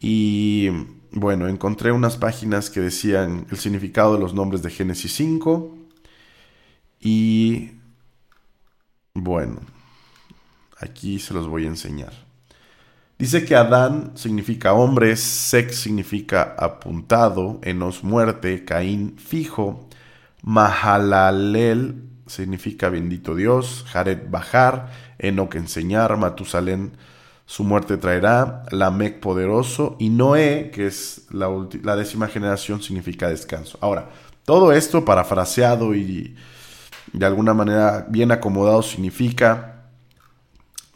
Y 0.00 0.70
bueno, 1.12 1.46
encontré 1.46 1.92
unas 1.92 2.16
páginas 2.16 2.70
que 2.70 2.80
decían 2.80 3.46
el 3.50 3.58
significado 3.58 4.14
de 4.14 4.20
los 4.20 4.32
nombres 4.32 4.62
de 4.62 4.70
Génesis 4.70 5.12
5. 5.16 5.76
Y 7.00 7.72
bueno, 9.12 9.60
aquí 10.78 11.18
se 11.18 11.34
los 11.34 11.48
voy 11.48 11.66
a 11.66 11.68
enseñar. 11.68 12.29
Dice 13.20 13.44
que 13.44 13.54
Adán 13.54 14.12
significa 14.14 14.72
hombre, 14.72 15.14
Sex 15.14 15.76
significa 15.76 16.54
apuntado, 16.56 17.60
Enos 17.62 18.02
muerte, 18.02 18.64
Caín 18.64 19.18
fijo, 19.18 19.90
Mahalalel 20.42 22.02
significa 22.26 22.88
bendito 22.88 23.34
Dios, 23.34 23.84
Jared 23.88 24.30
bajar, 24.30 24.90
Enoch 25.18 25.54
enseñar, 25.54 26.16
Matusalén 26.16 26.96
su 27.44 27.62
muerte 27.62 27.98
traerá, 27.98 28.62
Lamec 28.70 29.20
poderoso 29.20 29.96
y 29.98 30.08
Noé, 30.08 30.70
que 30.72 30.86
es 30.86 31.26
la, 31.30 31.50
la 31.82 31.96
décima 31.96 32.26
generación, 32.26 32.80
significa 32.80 33.28
descanso. 33.28 33.76
Ahora, 33.82 34.08
todo 34.46 34.72
esto 34.72 35.04
parafraseado 35.04 35.94
y 35.94 36.36
de 37.12 37.26
alguna 37.26 37.52
manera 37.52 38.06
bien 38.08 38.32
acomodado 38.32 38.80
significa, 38.80 39.90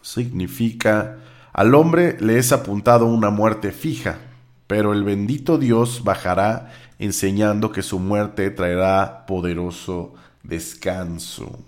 significa 0.00 1.18
al 1.54 1.74
hombre 1.76 2.16
le 2.20 2.36
es 2.36 2.50
apuntado 2.50 3.06
una 3.06 3.30
muerte 3.30 3.70
fija, 3.70 4.18
pero 4.66 4.92
el 4.92 5.04
bendito 5.04 5.56
Dios 5.56 6.02
bajará 6.02 6.72
enseñando 6.98 7.70
que 7.70 7.82
su 7.82 8.00
muerte 8.00 8.50
traerá 8.50 9.24
poderoso 9.24 10.14
descanso. 10.42 11.60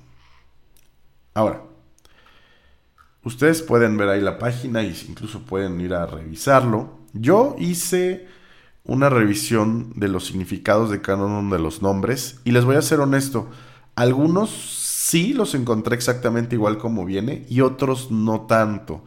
Ahora, 1.34 1.62
ustedes 3.22 3.62
pueden 3.62 3.96
ver 3.96 4.08
ahí 4.08 4.20
la 4.20 4.38
página 4.38 4.82
y 4.82 4.88
incluso 5.08 5.42
pueden 5.42 5.80
ir 5.80 5.94
a 5.94 6.04
revisarlo. 6.04 6.98
Yo 7.12 7.54
hice 7.56 8.26
una 8.82 9.08
revisión 9.08 9.92
de 9.94 10.08
los 10.08 10.26
significados 10.26 10.90
de 10.90 11.00
cada 11.00 11.26
uno 11.26 11.54
de 11.54 11.62
los 11.62 11.80
nombres 11.80 12.40
y 12.44 12.50
les 12.50 12.64
voy 12.64 12.74
a 12.74 12.82
ser 12.82 12.98
honesto, 12.98 13.48
algunos 13.94 14.50
sí 14.50 15.32
los 15.32 15.54
encontré 15.54 15.94
exactamente 15.94 16.56
igual 16.56 16.76
como 16.76 17.04
viene 17.04 17.46
y 17.48 17.60
otros 17.60 18.10
no 18.10 18.42
tanto. 18.42 19.04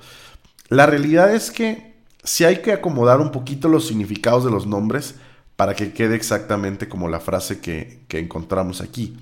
La 0.70 0.86
realidad 0.86 1.34
es 1.34 1.50
que 1.50 1.96
sí 2.24 2.46
hay 2.46 2.62
que 2.62 2.72
acomodar 2.72 3.20
un 3.20 3.32
poquito 3.32 3.68
los 3.68 3.88
significados 3.88 4.46
de 4.46 4.52
los 4.52 4.68
nombres 4.68 5.16
para 5.56 5.74
que 5.74 5.94
quede 5.94 6.16
exactamente 6.16 6.88
como 6.88 7.10
la 7.10 7.20
frase 7.20 7.60
que, 7.60 8.06
encontramos 8.10 8.80
aquí. 8.80 9.18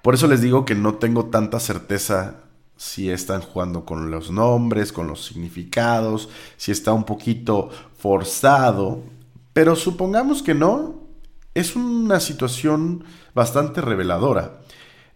Por 0.00 0.14
eso 0.14 0.26
les 0.26 0.40
digo 0.40 0.64
que 0.64 0.74
no 0.74 0.94
tengo 0.94 1.26
tanta 1.26 1.60
certeza 1.60 2.36
si 2.76 3.10
están 3.10 3.42
jugando 3.42 3.84
con 3.84 4.10
los 4.10 4.30
nombres, 4.30 4.92
con 4.92 5.06
los 5.06 5.24
significados, 5.26 6.30
si 6.56 6.72
está 6.72 6.92
un 6.94 7.04
poquito 7.04 7.70
forzado, 7.96 9.04
pero 9.52 9.76
supongamos 9.76 10.42
que 10.42 10.54
no, 10.54 11.02
es 11.54 11.76
una 11.76 12.18
situación 12.18 13.04
bastante 13.34 13.82
reveladora. 13.82 14.62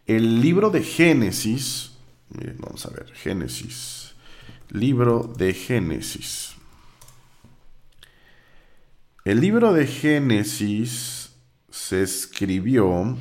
El 0.06 0.42
libro 0.42 0.70
de 0.70 0.84
Génesis, 0.84 1.92
vamos 2.60 2.84
a 2.86 2.90
ver, 2.90 3.12
Génesis 3.14 4.05
Libro 4.70 5.22
de 5.36 5.54
Génesis. 5.54 6.56
El 9.24 9.40
libro 9.40 9.72
de 9.72 9.86
Génesis 9.86 11.32
se 11.70 12.02
escribió 12.02 13.16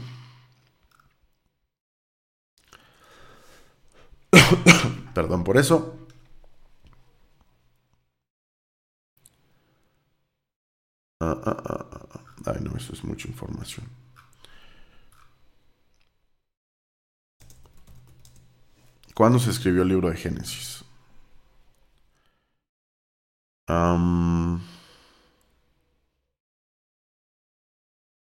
Perdón 5.14 5.44
por 5.44 5.58
eso. 5.58 5.98
Ah, 11.20 11.42
ah, 11.46 11.64
ah, 11.66 12.20
Ay, 12.46 12.62
no, 12.62 12.75
eso 12.78 12.94
es 12.94 13.04
mucha 13.04 13.28
información. 13.28 13.88
¿Cuándo 19.16 19.40
se 19.40 19.50
escribió 19.50 19.82
el 19.84 19.90
libro 19.90 20.10
de 20.10 20.18
Génesis? 20.18 20.85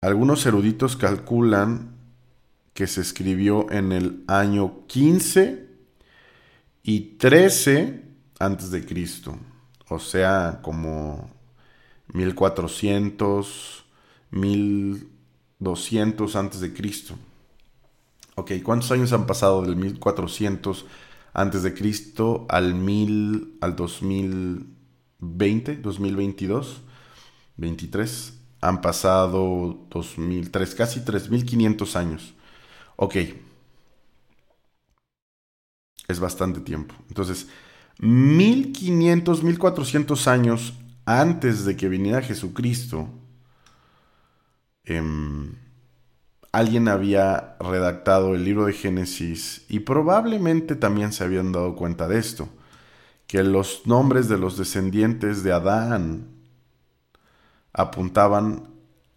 Algunos 0.00 0.46
eruditos 0.46 0.96
calculan 0.96 1.96
que 2.74 2.86
se 2.86 3.00
escribió 3.00 3.68
en 3.70 3.90
el 3.92 4.22
año 4.28 4.86
15 4.86 5.66
y 6.82 7.00
13 7.18 8.04
antes 8.38 8.70
de 8.70 8.84
Cristo, 8.84 9.36
o 9.88 9.98
sea, 9.98 10.60
como 10.62 11.30
1400, 12.12 13.84
1200 14.30 16.36
antes 16.36 16.60
de 16.60 16.72
Cristo. 16.72 17.16
Ok, 18.34 18.52
¿cuántos 18.64 18.90
años 18.92 19.12
han 19.12 19.26
pasado 19.26 19.60
del 19.62 19.76
1400 19.76 20.86
antes 21.34 21.62
de 21.62 21.74
Cristo 21.74 22.46
al 22.48 22.74
1000 22.74 23.58
al 23.60 23.76
2020, 25.22 25.76
2022, 25.76 26.82
23? 27.56 28.34
Han 28.60 28.80
pasado 28.80 29.86
2003, 29.90 30.74
casi 30.74 31.00
3500 31.04 31.96
años. 31.96 32.34
Ok. 32.96 33.16
Es 36.08 36.20
bastante 36.20 36.60
tiempo. 36.60 36.94
Entonces, 37.08 37.48
1500, 37.98 39.42
1400 39.42 40.28
años 40.28 40.74
antes 41.04 41.64
de 41.64 41.76
que 41.76 41.88
viniera 41.88 42.20
Jesucristo, 42.22 43.08
em, 44.84 45.54
alguien 46.52 46.88
había 46.88 47.56
redactado 47.60 48.34
el 48.34 48.44
libro 48.44 48.66
de 48.66 48.72
Génesis 48.72 49.64
y 49.68 49.80
probablemente 49.80 50.76
también 50.76 51.12
se 51.12 51.24
habían 51.24 51.52
dado 51.52 51.74
cuenta 51.76 52.08
de 52.08 52.18
esto, 52.18 52.48
que 53.26 53.42
los 53.42 53.86
nombres 53.86 54.28
de 54.28 54.38
los 54.38 54.56
descendientes 54.56 55.42
de 55.42 55.52
Adán 55.52 56.28
apuntaban 57.72 58.68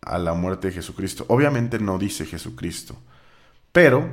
a 0.01 0.17
la 0.17 0.33
muerte 0.33 0.67
de 0.67 0.73
Jesucristo. 0.75 1.25
Obviamente 1.27 1.79
no 1.79 1.97
dice 1.97 2.25
Jesucristo, 2.25 2.95
pero 3.71 4.09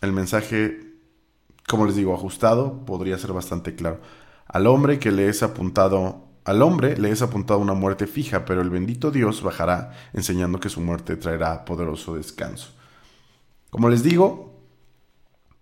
el 0.00 0.12
mensaje, 0.12 0.94
como 1.66 1.86
les 1.86 1.96
digo, 1.96 2.14
ajustado, 2.14 2.84
podría 2.84 3.18
ser 3.18 3.32
bastante 3.32 3.74
claro. 3.74 4.00
Al 4.46 4.66
hombre 4.66 4.98
que 4.98 5.10
le 5.10 5.28
es 5.28 5.42
apuntado, 5.42 6.28
al 6.44 6.62
hombre 6.62 6.96
le 6.96 7.10
es 7.10 7.22
apuntado 7.22 7.58
una 7.58 7.74
muerte 7.74 8.06
fija, 8.06 8.44
pero 8.44 8.60
el 8.60 8.70
bendito 8.70 9.10
Dios 9.10 9.42
bajará 9.42 9.92
enseñando 10.12 10.60
que 10.60 10.68
su 10.68 10.80
muerte 10.80 11.16
traerá 11.16 11.64
poderoso 11.64 12.14
descanso. 12.14 12.72
Como 13.70 13.88
les 13.88 14.02
digo, 14.02 14.60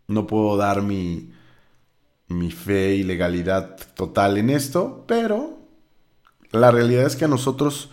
no 0.09 0.27
puedo 0.27 0.57
dar 0.57 0.83
mi, 0.83 1.33
mi 2.39 2.51
fe 2.51 2.95
y 2.95 3.03
legalidad 3.03 3.77
total 3.95 4.39
en 4.39 4.51
esto, 4.51 5.05
pero 5.07 5.59
la 6.51 6.71
realidad 6.71 7.07
es 7.07 7.17
que 7.17 7.25
a 7.25 7.29
nosotros 7.29 7.91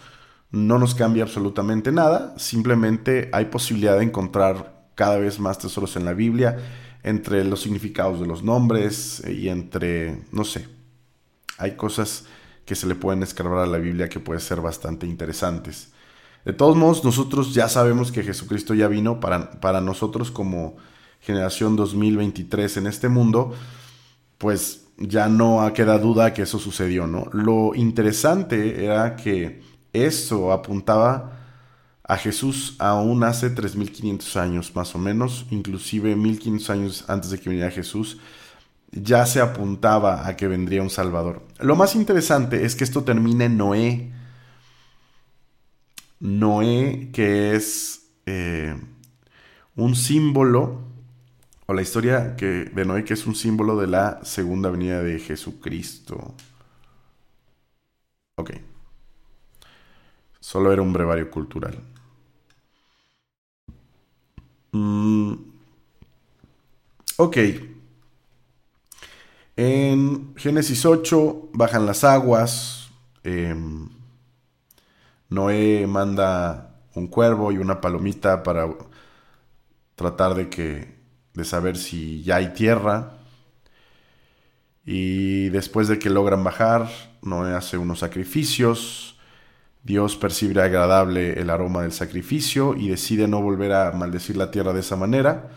no 0.52 0.80
nos 0.80 0.96
cambia 0.96 1.24
absolutamente 1.24 1.92
nada, 1.92 2.34
simplemente 2.38 3.30
hay 3.34 3.46
posibilidad 3.46 3.98
de 3.98 4.06
encontrar 4.06 4.90
cada 4.96 5.18
vez 5.18 5.40
más 5.40 5.60
tesoros 5.60 5.96
en 5.96 6.06
la 6.06 6.14
Biblia, 6.14 6.58
entre 7.04 7.46
los 7.46 7.62
significados 7.62 8.20
de 8.20 8.28
los 8.28 8.44
nombres 8.44 9.24
y 9.28 9.50
entre, 9.50 10.24
no 10.32 10.44
sé, 10.44 10.68
hay 11.58 11.76
cosas 11.76 12.26
que 12.66 12.76
se 12.76 12.88
le 12.88 12.96
pueden 12.96 13.24
escarbar 13.24 13.60
a 13.60 13.68
la 13.68 13.78
Biblia 13.78 14.10
que 14.10 14.20
pueden 14.20 14.42
ser 14.42 14.62
bastante 14.62 15.08
interesantes. 15.08 15.92
De 16.46 16.54
todos 16.54 16.76
modos, 16.76 17.04
nosotros 17.04 17.54
ya 17.54 17.68
sabemos 17.68 18.12
que 18.12 18.24
Jesucristo 18.24 18.74
ya 18.74 18.88
vino 18.88 19.20
para, 19.20 19.60
para 19.60 19.82
nosotros 19.82 20.32
como 20.32 20.78
generación 21.20 21.76
2023 21.76 22.78
en 22.78 22.88
este 22.88 23.10
mundo, 23.10 23.54
pues 24.40 24.88
ya 24.98 25.30
no 25.30 25.62
ha 25.62 25.74
quedado 25.74 26.00
duda 26.00 26.34
que 26.34 26.42
eso 26.42 26.58
sucedió, 26.58 27.06
¿no? 27.06 27.28
Lo 27.32 27.76
interesante 27.76 28.84
era 28.84 29.16
que 29.16 29.62
eso 29.94 30.52
apuntaba 30.52 31.38
a 32.04 32.18
Jesús 32.18 32.76
aún 32.80 33.24
hace 33.24 33.52
3500 33.52 34.36
años 34.38 34.76
más 34.76 34.96
o 34.96 34.98
menos, 34.98 35.46
inclusive 35.52 36.16
1500 36.16 36.70
años 36.72 37.06
antes 37.08 37.30
de 37.30 37.40
que 37.40 37.50
viniera 37.50 37.70
Jesús, 37.70 38.18
ya 38.92 39.26
se 39.28 39.42
apuntaba 39.42 40.28
a 40.28 40.36
que 40.36 40.48
vendría 40.48 40.82
un 40.82 40.90
Salvador. 40.90 41.44
Lo 41.60 41.76
más 41.76 41.96
interesante 41.96 42.66
es 42.66 42.76
que 42.76 42.84
esto 42.84 43.04
termina 43.04 43.46
en 43.46 43.58
Noé. 43.58 44.12
Noé, 46.20 47.10
que 47.14 47.56
es 47.56 48.10
eh, 48.26 48.76
un 49.76 49.96
símbolo, 49.96 50.89
o 51.70 51.74
la 51.74 51.84
historia 51.84 52.36
que, 52.36 52.66
de 52.66 52.84
Noé, 52.84 53.04
que 53.04 53.14
es 53.14 53.28
un 53.28 53.36
símbolo 53.36 53.78
de 53.78 53.86
la 53.86 54.26
segunda 54.26 54.72
venida 54.72 55.04
de 55.04 55.20
Jesucristo. 55.20 56.34
Ok. 58.38 58.54
Solo 60.40 60.74
era 60.74 60.82
un 60.82 60.92
brevario 60.92 61.30
cultural. 61.30 61.78
Mm. 64.72 65.34
Ok. 67.18 67.38
En 69.56 70.36
Génesis 70.38 70.84
8 70.88 71.50
bajan 71.54 71.86
las 71.86 72.04
aguas. 72.04 72.90
Em, 73.24 73.90
Noé 75.30 75.86
manda 75.86 76.82
un 76.96 77.06
cuervo 77.08 77.52
y 77.52 77.60
una 77.60 77.80
palomita 77.80 78.42
para 78.42 78.68
tratar 79.96 80.34
de 80.34 80.50
que 80.50 80.99
de 81.40 81.46
saber 81.46 81.78
si 81.78 82.22
ya 82.24 82.36
hay 82.36 82.54
tierra. 82.54 83.18
Y 84.86 85.50
después 85.50 85.88
de 85.88 85.98
que 85.98 86.10
logran 86.10 86.44
bajar, 86.44 86.90
Noé 87.22 87.56
hace 87.56 87.78
unos 87.78 88.00
sacrificios 88.00 89.10
Dios 89.84 90.18
percibe 90.18 90.62
agradable 90.62 91.40
el 91.40 91.50
aroma 91.50 91.84
del 91.84 91.92
sacrificio 91.92 92.76
y 92.76 92.90
decide 92.90 93.28
no 93.28 93.42
volver 93.42 93.74
a 93.74 93.92
maldecir 93.92 94.36
la 94.38 94.52
tierra 94.52 94.74
de 94.74 94.82
esa 94.82 94.96
manera. 94.96 95.50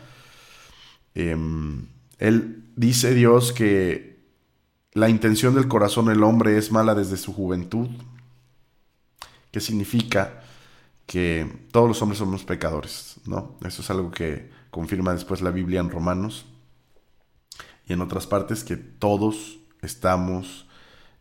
Em, 1.14 1.88
él 2.18 2.64
dice 2.76 3.14
Dios 3.14 3.52
que 3.52 4.22
la 4.92 5.08
intención 5.08 5.54
del 5.54 5.68
corazón 5.68 6.06
del 6.06 6.22
hombre 6.22 6.56
es 6.56 6.70
mala 6.70 6.94
desde 6.94 7.16
su 7.16 7.32
juventud, 7.32 7.88
que 9.50 9.60
significa 9.60 10.42
que 11.06 11.66
todos 11.72 11.88
los 11.88 12.00
hombres 12.00 12.18
somos 12.18 12.44
pecadores, 12.44 13.16
¿no? 13.26 13.58
Eso 13.64 13.82
es 13.82 13.90
algo 13.90 14.10
que 14.10 14.50
confirma 14.72 15.12
después 15.12 15.40
la 15.40 15.52
Biblia 15.52 15.78
en 15.78 15.90
Romanos 15.90 16.46
y 17.86 17.92
en 17.92 18.00
otras 18.00 18.26
partes 18.26 18.64
que 18.64 18.76
todos 18.76 19.58
estamos, 19.82 20.66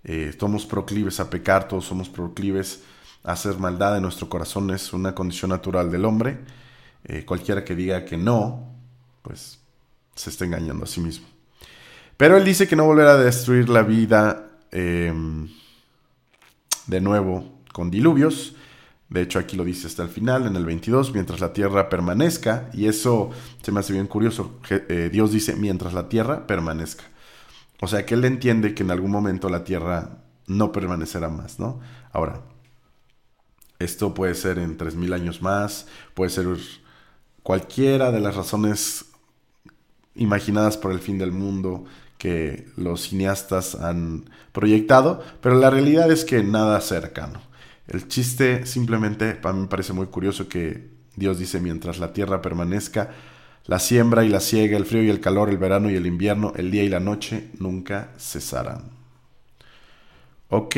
eh, 0.03 0.35
somos 0.39 0.65
proclives 0.65 1.19
a 1.19 1.29
pecar, 1.29 1.67
todos 1.67 1.85
somos 1.85 2.09
proclives 2.09 2.81
hacer 3.23 3.59
maldad 3.59 3.97
en 3.97 4.03
nuestro 4.03 4.29
corazón 4.29 4.71
es 4.71 4.93
una 4.93 5.13
condición 5.13 5.49
natural 5.49 5.91
del 5.91 6.05
hombre. 6.05 6.39
Eh, 7.03 7.25
cualquiera 7.25 7.63
que 7.63 7.75
diga 7.75 8.05
que 8.05 8.17
no, 8.17 8.73
pues 9.21 9.59
se 10.15 10.29
está 10.29 10.45
engañando 10.45 10.85
a 10.85 10.87
sí 10.87 11.01
mismo. 11.01 11.27
Pero 12.17 12.37
él 12.37 12.45
dice 12.45 12.67
que 12.67 12.75
no 12.75 12.85
volverá 12.85 13.13
a 13.13 13.17
destruir 13.17 13.69
la 13.69 13.83
vida 13.83 14.47
em, 14.71 15.49
de 16.87 17.01
nuevo 17.01 17.59
con 17.73 17.89
diluvios. 17.89 18.55
De 19.11 19.21
hecho, 19.21 19.39
aquí 19.39 19.57
lo 19.57 19.65
dice 19.65 19.87
hasta 19.87 20.03
el 20.03 20.09
final, 20.09 20.47
en 20.47 20.55
el 20.55 20.65
22, 20.65 21.13
mientras 21.13 21.41
la 21.41 21.51
tierra 21.51 21.89
permanezca. 21.89 22.69
Y 22.73 22.87
eso 22.87 23.29
se 23.61 23.73
me 23.73 23.81
hace 23.81 23.91
bien 23.91 24.07
curioso. 24.07 24.57
Eh, 24.69 25.09
Dios 25.11 25.33
dice, 25.33 25.57
mientras 25.57 25.93
la 25.93 26.07
tierra 26.07 26.47
permanezca. 26.47 27.03
O 27.81 27.87
sea 27.87 28.05
que 28.05 28.13
él 28.13 28.23
entiende 28.23 28.73
que 28.73 28.83
en 28.83 28.91
algún 28.91 29.11
momento 29.11 29.49
la 29.49 29.65
tierra 29.65 30.23
no 30.47 30.71
permanecerá 30.71 31.27
más, 31.27 31.59
¿no? 31.59 31.81
Ahora, 32.13 32.41
esto 33.79 34.13
puede 34.13 34.33
ser 34.33 34.57
en 34.59 34.77
3.000 34.77 35.13
años 35.13 35.41
más, 35.41 35.87
puede 36.13 36.29
ser 36.29 36.47
cualquiera 37.43 38.11
de 38.11 38.21
las 38.21 38.35
razones 38.35 39.07
imaginadas 40.15 40.77
por 40.77 40.93
el 40.93 40.99
fin 40.99 41.17
del 41.17 41.33
mundo 41.33 41.83
que 42.17 42.67
los 42.77 43.09
cineastas 43.09 43.75
han 43.75 44.29
proyectado, 44.53 45.21
pero 45.41 45.55
la 45.55 45.69
realidad 45.69 46.09
es 46.11 46.23
que 46.23 46.43
nada 46.43 46.79
cercano. 46.79 47.50
El 47.91 48.07
chiste 48.07 48.65
simplemente, 48.65 49.35
para 49.35 49.53
mí 49.53 49.61
me 49.61 49.67
parece 49.67 49.93
muy 49.93 50.07
curioso 50.07 50.47
que 50.47 50.89
Dios 51.15 51.37
dice, 51.37 51.59
mientras 51.59 51.99
la 51.99 52.13
tierra 52.13 52.41
permanezca, 52.41 53.11
la 53.65 53.79
siembra 53.79 54.23
y 54.23 54.29
la 54.29 54.39
siega, 54.39 54.77
el 54.77 54.85
frío 54.85 55.03
y 55.03 55.09
el 55.09 55.19
calor, 55.19 55.49
el 55.49 55.57
verano 55.57 55.91
y 55.91 55.95
el 55.95 56.07
invierno, 56.07 56.53
el 56.55 56.71
día 56.71 56.83
y 56.83 56.89
la 56.89 56.99
noche 56.99 57.49
nunca 57.59 58.11
cesarán. 58.17 58.91
Ok, 60.49 60.75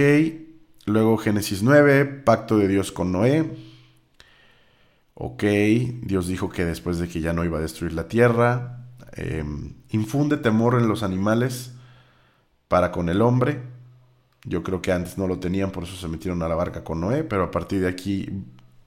Luego 0.86 1.18
Génesis 1.18 1.64
9, 1.64 2.06
pacto 2.26 2.58
de 2.58 2.68
Dios 2.68 2.92
con 2.92 3.14
Noé. 3.14 3.50
Ok, 5.14 5.44
Dios 6.02 6.28
dijo 6.28 6.50
que 6.50 6.66
después 6.66 6.98
de 6.98 7.08
que 7.08 7.22
ya 7.22 7.32
no 7.32 7.46
iba 7.46 7.58
a 7.58 7.62
destruir 7.62 7.94
la 7.94 8.10
tierra, 8.10 8.86
em, 9.14 9.76
infunde 9.92 10.36
temor 10.38 10.78
en 10.78 10.90
los 10.90 11.02
animales 11.02 11.72
para 12.68 12.92
con 12.92 13.08
el 13.08 13.22
hombre. 13.22 13.62
Yo 14.46 14.64
creo 14.64 14.82
que 14.82 14.92
antes 14.92 15.18
no 15.18 15.28
lo 15.28 15.40
tenían, 15.40 15.72
por 15.72 15.84
eso 15.84 15.96
se 15.96 16.08
metieron 16.08 16.42
a 16.44 16.48
la 16.48 16.56
barca 16.56 16.84
con 16.84 17.00
Noé, 17.00 17.24
pero 17.24 17.44
a 17.44 17.52
partir 17.52 17.82
de 17.82 17.88
aquí 17.88 18.30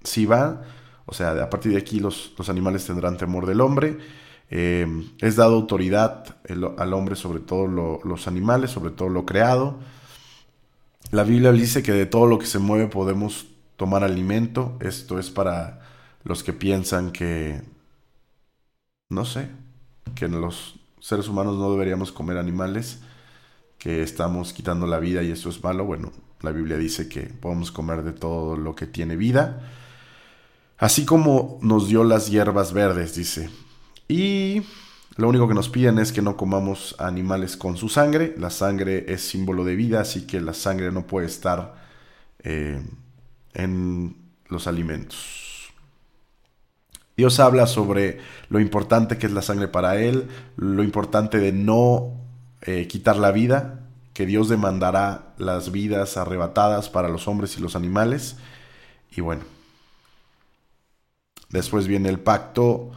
sí 0.02 0.26
va. 0.26 0.62
O 1.06 1.14
sea, 1.14 1.30
a 1.42 1.50
partir 1.50 1.72
de 1.72 1.78
aquí 1.78 2.00
los, 2.00 2.34
animales 2.48 2.86
tendrán 2.86 3.16
temor 3.16 3.46
del 3.46 3.60
hombre. 3.60 3.98
Em, 4.50 5.10
es 5.18 5.36
dado 5.36 5.54
autoridad 5.54 6.36
al 6.78 6.92
hombre 6.92 7.16
sobre 7.16 7.40
todos 7.40 7.68
los 8.04 8.28
animales, 8.28 8.70
sobre 8.70 8.90
todo 8.90 9.08
lo 9.08 9.24
creado. 9.24 9.78
La 11.10 11.24
Biblia 11.24 11.52
dice 11.52 11.82
que 11.82 11.92
de 11.92 12.06
todo 12.06 12.26
lo 12.26 12.38
que 12.38 12.46
se 12.46 12.58
mueve 12.58 12.88
podemos 12.88 13.46
tomar 13.76 14.04
alimento. 14.04 14.76
Esto 14.80 15.18
es 15.18 15.30
para 15.30 15.80
los 16.24 16.42
que 16.42 16.52
piensan 16.52 17.12
que, 17.12 17.62
no 19.08 19.24
sé, 19.24 19.48
que 20.14 20.28
los 20.28 20.80
seres 21.00 21.28
humanos 21.28 21.56
no 21.56 21.70
deberíamos 21.70 22.10
comer 22.10 22.38
animales, 22.38 23.00
que 23.78 24.02
estamos 24.02 24.52
quitando 24.52 24.86
la 24.86 24.98
vida 24.98 25.22
y 25.22 25.30
eso 25.30 25.48
es 25.48 25.62
malo. 25.62 25.84
Bueno, 25.84 26.12
La 26.42 26.52
Biblia 26.52 26.76
dice 26.76 27.08
que 27.08 27.22
podemos 27.22 27.72
comer 27.72 28.02
de 28.02 28.12
todo 28.12 28.56
lo 28.56 28.74
que 28.74 28.86
tiene 28.86 29.16
vida. 29.16 29.72
Así 30.78 31.04
como 31.04 31.58
nos 31.62 31.88
dio 31.88 32.04
las 32.04 32.30
hierbas 32.30 32.72
verdes, 32.72 33.14
dice. 33.14 33.50
Y 34.08 34.62
lo 35.16 35.28
único 35.28 35.48
que 35.48 35.54
nos 35.54 35.70
piden 35.70 35.98
es 35.98 36.12
que 36.12 36.20
no 36.20 36.36
comamos 36.36 36.94
animales 36.98 37.56
con 37.56 37.76
su 37.76 37.88
sangre. 37.88 38.34
La 38.38 38.50
sangre 38.50 39.06
es 39.08 39.22
símbolo 39.22 39.64
de 39.64 39.76
vida, 39.76 40.00
así 40.00 40.26
que 40.26 40.40
la 40.40 40.52
sangre 40.52 40.92
no 40.92 41.06
puede 41.06 41.26
estar 41.26 41.74
eh, 42.42 42.82
en 43.54 44.16
los 44.48 44.66
alimentos. 44.66 45.72
Dios 47.16 47.40
habla 47.40 47.66
sobre 47.66 48.18
lo 48.50 48.60
importante 48.60 49.16
que 49.16 49.26
es 49.26 49.32
la 49.32 49.40
sangre 49.40 49.68
para 49.68 49.96
Él, 49.96 50.28
lo 50.56 50.82
importante 50.82 51.38
de 51.38 51.52
no 51.52 52.25
eh, 52.62 52.86
quitar 52.88 53.16
la 53.16 53.32
vida, 53.32 53.80
que 54.12 54.26
Dios 54.26 54.48
demandará 54.48 55.34
las 55.38 55.72
vidas 55.72 56.16
arrebatadas 56.16 56.88
para 56.88 57.08
los 57.08 57.28
hombres 57.28 57.56
y 57.58 57.60
los 57.60 57.76
animales. 57.76 58.36
Y 59.14 59.20
bueno, 59.20 59.42
después 61.50 61.86
viene 61.86 62.08
el 62.08 62.18
pacto 62.18 62.92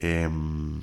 em, 0.00 0.82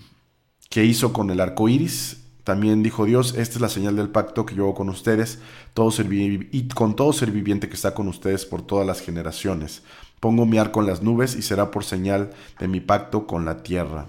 que 0.69 0.85
hizo 0.85 1.11
con 1.13 1.29
el 1.31 1.41
arco 1.41 1.67
iris. 1.67 2.21
También 2.43 2.81
dijo 2.83 3.05
Dios: 3.05 3.35
Esta 3.35 3.55
es 3.55 3.61
la 3.61 3.69
señal 3.69 3.95
del 3.95 4.09
pacto 4.09 4.45
que 4.45 4.55
yo 4.55 4.63
hago 4.63 4.75
con 4.75 4.89
ustedes 4.89 5.39
todo 5.73 5.91
ser 5.91 6.07
y 6.13 6.67
con 6.69 6.95
todo 6.95 7.11
ser 7.11 7.31
viviente 7.31 7.67
que 7.67 7.75
está 7.75 7.93
con 7.93 8.07
ustedes 8.07 8.45
por 8.45 8.61
todas 8.61 8.87
las 8.87 9.01
generaciones. 9.01 9.83
Pongo 10.21 10.45
mi 10.45 10.57
arco 10.57 10.79
en 10.79 10.87
las 10.87 11.01
nubes 11.01 11.35
y 11.35 11.41
será 11.41 11.71
por 11.71 11.83
señal 11.83 12.31
de 12.57 12.69
mi 12.69 12.79
pacto 12.79 13.27
con 13.27 13.43
la 13.43 13.63
tierra, 13.63 14.05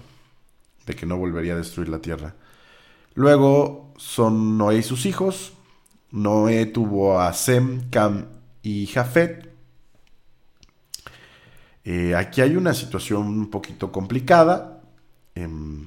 de 0.86 0.94
que 0.94 1.04
no 1.04 1.16
volvería 1.16 1.54
a 1.54 1.56
destruir 1.56 1.88
la 1.88 1.98
tierra. 1.98 2.36
Luego 3.16 3.94
son 3.96 4.58
Noé 4.58 4.78
y 4.78 4.82
sus 4.82 5.06
hijos. 5.06 5.54
Noé 6.10 6.66
tuvo 6.66 7.18
a 7.18 7.32
Sem, 7.32 7.88
Cam 7.88 8.26
y 8.62 8.86
Jafet. 8.86 9.50
Eh, 11.82 12.14
aquí 12.14 12.42
hay 12.42 12.56
una 12.56 12.74
situación 12.74 13.26
un 13.26 13.50
poquito 13.50 13.90
complicada. 13.90 14.82
Em, 15.34 15.86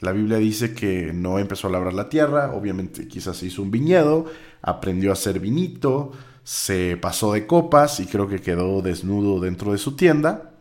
la 0.00 0.10
Biblia 0.10 0.38
dice 0.38 0.74
que 0.74 1.12
Noé 1.12 1.42
empezó 1.42 1.68
a 1.68 1.70
labrar 1.70 1.94
la 1.94 2.08
tierra, 2.08 2.52
obviamente 2.52 3.06
quizás 3.06 3.40
hizo 3.44 3.62
un 3.62 3.70
viñedo, 3.70 4.26
aprendió 4.60 5.10
a 5.10 5.12
hacer 5.12 5.38
vinito, 5.38 6.10
se 6.42 6.96
pasó 6.96 7.32
de 7.34 7.46
copas 7.46 8.00
y 8.00 8.06
creo 8.06 8.26
que 8.26 8.40
quedó 8.40 8.82
desnudo 8.82 9.38
dentro 9.38 9.70
de 9.70 9.78
su 9.78 9.94
tienda. 9.94 10.54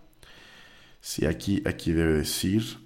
Sí, 1.01 1.25
aquí, 1.25 1.63
aquí 1.65 1.91
debe 1.91 2.13
decir. 2.13 2.82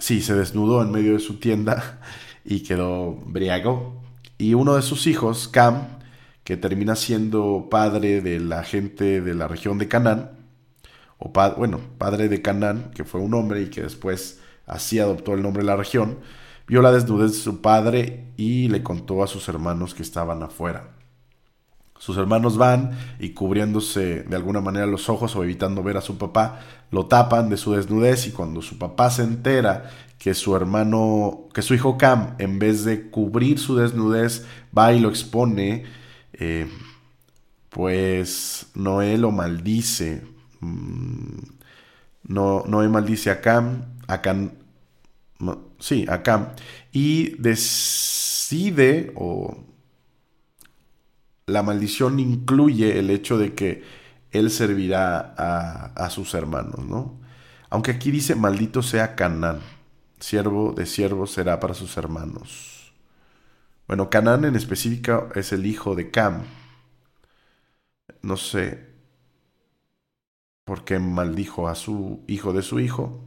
Sí, 0.00 0.22
se 0.22 0.34
desnudó 0.34 0.82
en 0.82 0.90
medio 0.90 1.12
de 1.12 1.20
su 1.20 1.38
tienda 1.38 2.00
y 2.44 2.60
quedó 2.62 3.12
briago. 3.12 4.02
Y 4.38 4.54
uno 4.54 4.74
de 4.76 4.82
sus 4.82 5.06
hijos, 5.06 5.46
Cam, 5.46 5.98
que 6.42 6.56
termina 6.56 6.96
siendo 6.96 7.68
padre 7.70 8.22
de 8.22 8.40
la 8.40 8.64
gente 8.64 9.20
de 9.20 9.34
la 9.34 9.46
región 9.46 9.76
de 9.78 9.88
Canaán, 9.88 10.30
o 11.18 11.30
bueno, 11.58 11.80
padre 11.98 12.28
de 12.28 12.40
Canaán, 12.40 12.92
que 12.94 13.04
fue 13.04 13.20
un 13.20 13.34
hombre 13.34 13.60
y 13.62 13.66
que 13.68 13.82
después 13.82 14.40
así 14.66 14.98
adoptó 14.98 15.34
el 15.34 15.42
nombre 15.42 15.62
de 15.62 15.66
la 15.66 15.76
región, 15.76 16.18
vio 16.66 16.80
la 16.80 16.92
desnudez 16.92 17.32
de 17.32 17.38
su 17.38 17.60
padre 17.60 18.32
y 18.38 18.68
le 18.68 18.82
contó 18.82 19.22
a 19.22 19.26
sus 19.26 19.48
hermanos 19.50 19.94
que 19.94 20.02
estaban 20.02 20.42
afuera. 20.42 20.99
Sus 22.00 22.16
hermanos 22.16 22.56
van 22.56 22.92
y 23.18 23.34
cubriéndose 23.34 24.22
de 24.22 24.34
alguna 24.34 24.62
manera 24.62 24.86
los 24.86 25.10
ojos 25.10 25.36
o 25.36 25.44
evitando 25.44 25.82
ver 25.82 25.98
a 25.98 26.00
su 26.00 26.16
papá, 26.16 26.60
lo 26.90 27.04
tapan 27.04 27.50
de 27.50 27.58
su 27.58 27.74
desnudez 27.74 28.26
y 28.26 28.30
cuando 28.30 28.62
su 28.62 28.78
papá 28.78 29.10
se 29.10 29.22
entera 29.22 29.90
que 30.18 30.32
su 30.32 30.56
hermano, 30.56 31.48
que 31.52 31.60
su 31.60 31.74
hijo 31.74 31.98
Cam, 31.98 32.36
en 32.38 32.58
vez 32.58 32.86
de 32.86 33.10
cubrir 33.10 33.58
su 33.58 33.76
desnudez, 33.76 34.46
va 34.76 34.94
y 34.94 34.98
lo 34.98 35.10
expone, 35.10 35.84
eh, 36.32 36.70
pues 37.68 38.68
Noé 38.74 39.18
lo 39.18 39.30
maldice. 39.30 40.22
Mm, 40.60 41.38
no, 42.28 42.64
Noé 42.66 42.88
maldice 42.88 43.30
a 43.30 43.42
Cam, 43.42 43.96
a 44.06 44.22
Cam, 44.22 44.52
sí, 45.78 46.06
a 46.08 46.22
Cam, 46.22 46.48
y 46.92 47.36
decide 47.36 49.12
o 49.16 49.66
la 51.50 51.62
maldición 51.62 52.18
incluye 52.20 52.98
el 52.98 53.10
hecho 53.10 53.38
de 53.38 53.54
que 53.54 53.82
él 54.30 54.50
servirá 54.50 55.34
a, 55.36 56.10
sus 56.10 56.34
hermanos, 56.34 56.84
¿no? 56.84 57.20
Aunque 57.68 57.90
aquí 57.90 58.10
dice, 58.10 58.34
maldito 58.34 58.82
sea 58.82 59.16
Canaán, 59.16 59.60
siervo 60.18 60.72
de 60.72 60.86
siervos 60.86 61.32
será 61.32 61.60
para 61.60 61.74
sus 61.74 61.96
hermanos. 61.96 62.92
Bueno, 63.86 64.08
Canaán 64.08 64.44
en 64.44 64.56
específico 64.56 65.28
es 65.34 65.52
el 65.52 65.66
hijo 65.66 65.94
de 65.94 66.10
Cam. 66.10 66.42
No 68.22 68.36
sé 68.36 68.88
por 70.64 70.84
qué 70.84 70.98
maldijo 71.00 71.68
a 71.68 71.74
su 71.74 72.22
hijo 72.28 72.52
de 72.52 72.62
su 72.62 72.78
hijo. 72.78 73.24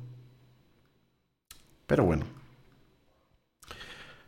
Pero 1.87 2.05
bueno. 2.05 2.25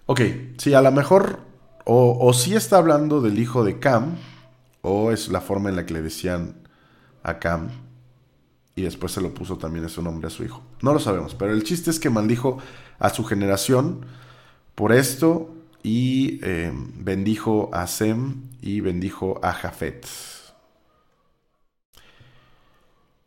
Ok, 0.07 0.21
sí, 0.57 0.73
a 0.73 0.81
lo 0.81 0.91
mejor 0.91 1.44
o, 1.85 2.33
si 2.33 2.55
está 2.55 2.77
hablando 2.77 3.21
del 3.21 3.39
hijo 3.39 3.63
de 3.63 3.79
Cam, 3.79 4.15
o 4.81 5.11
es 5.11 5.27
la 5.27 5.39
forma 5.39 5.69
en 5.69 5.75
la 5.75 5.85
que 5.85 5.93
le 5.93 6.01
decían 6.01 6.55
a 7.23 7.39
Cam, 7.39 7.69
y 8.75 8.81
después 8.81 9.11
se 9.11 9.21
lo 9.21 9.33
puso 9.33 9.57
también 9.57 9.85
ese 9.85 10.01
nombre 10.01 10.27
a 10.27 10.31
su 10.31 10.43
hijo. 10.43 10.63
No 10.81 10.93
lo 10.93 10.99
sabemos, 10.99 11.35
pero 11.35 11.53
el 11.53 11.63
chiste 11.63 11.91
es 11.91 11.99
que 11.99 12.09
maldijo 12.09 12.57
a 12.99 13.09
su 13.09 13.23
generación 13.23 14.05
por 14.73 14.91
esto 14.91 15.53
y 15.83 16.39
eh, 16.43 16.71
bendijo 16.73 17.69
a 17.71 17.87
Sem 17.87 18.49
y 18.61 18.81
bendijo 18.81 19.39
a 19.43 19.53
Jafet. 19.53 20.05